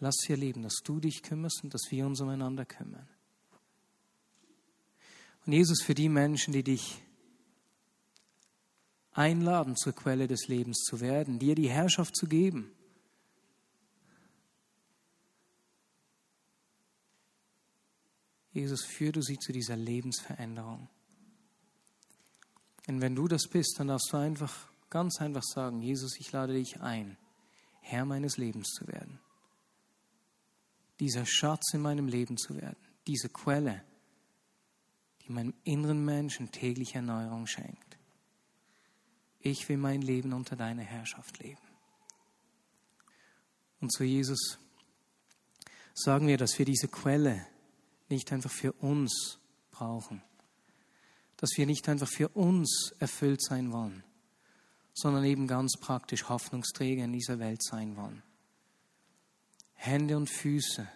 Lass 0.00 0.16
sie 0.18 0.32
erleben, 0.32 0.62
dass 0.62 0.82
du 0.84 1.00
dich 1.00 1.22
kümmerst 1.22 1.64
und 1.64 1.72
dass 1.72 1.90
wir 1.90 2.04
uns 2.04 2.20
umeinander 2.20 2.66
kümmern. 2.66 3.08
Und 5.46 5.52
Jesus, 5.54 5.82
für 5.82 5.94
die 5.94 6.10
Menschen, 6.10 6.52
die 6.52 6.62
dich 6.62 7.00
einladen, 9.12 9.76
zur 9.76 9.94
Quelle 9.94 10.26
des 10.26 10.48
Lebens 10.48 10.82
zu 10.82 11.00
werden, 11.00 11.38
dir 11.38 11.54
die 11.54 11.70
Herrschaft 11.70 12.14
zu 12.14 12.26
geben, 12.26 12.75
Jesus, 18.56 18.84
führ 18.84 19.12
du 19.12 19.20
sie 19.20 19.38
zu 19.38 19.52
dieser 19.52 19.76
Lebensveränderung. 19.76 20.88
Und 22.86 23.00
wenn 23.02 23.14
du 23.14 23.28
das 23.28 23.48
bist, 23.48 23.74
dann 23.78 23.88
darfst 23.88 24.08
du 24.10 24.16
einfach, 24.16 24.70
ganz 24.88 25.20
einfach 25.20 25.42
sagen, 25.42 25.82
Jesus, 25.82 26.18
ich 26.18 26.32
lade 26.32 26.54
dich 26.54 26.80
ein, 26.80 27.18
Herr 27.82 28.06
meines 28.06 28.38
Lebens 28.38 28.68
zu 28.68 28.88
werden. 28.88 29.20
Dieser 31.00 31.26
Schatz 31.26 31.74
in 31.74 31.82
meinem 31.82 32.08
Leben 32.08 32.38
zu 32.38 32.56
werden, 32.56 32.78
diese 33.06 33.28
Quelle, 33.28 33.84
die 35.26 35.32
meinem 35.32 35.52
inneren 35.64 36.02
Menschen 36.02 36.50
täglich 36.50 36.94
Erneuerung 36.94 37.46
schenkt. 37.46 37.98
Ich 39.40 39.68
will 39.68 39.76
mein 39.76 40.00
Leben 40.00 40.32
unter 40.32 40.56
deiner 40.56 40.82
Herrschaft 40.82 41.38
leben. 41.40 41.60
Und 43.80 43.92
zu 43.92 44.02
Jesus 44.02 44.58
sagen 45.92 46.26
wir, 46.26 46.38
dass 46.38 46.58
wir 46.58 46.64
diese 46.64 46.88
Quelle 46.88 47.46
nicht 48.08 48.32
einfach 48.32 48.50
für 48.50 48.72
uns 48.72 49.38
brauchen. 49.70 50.22
Dass 51.36 51.50
wir 51.56 51.66
nicht 51.66 51.88
einfach 51.88 52.08
für 52.08 52.28
uns 52.30 52.94
erfüllt 52.98 53.42
sein 53.42 53.72
wollen, 53.72 54.04
sondern 54.94 55.24
eben 55.24 55.46
ganz 55.46 55.76
praktisch 55.78 56.28
Hoffnungsträger 56.28 57.04
in 57.04 57.12
dieser 57.12 57.38
Welt 57.38 57.62
sein 57.62 57.96
wollen. 57.96 58.22
Hände 59.74 60.16
und 60.16 60.30
Füße 60.30 60.88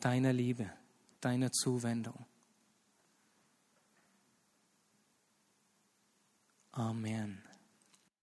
deiner 0.00 0.32
Liebe, 0.32 0.70
deiner 1.20 1.52
Zuwendung. 1.52 2.26
Amen. 6.72 7.42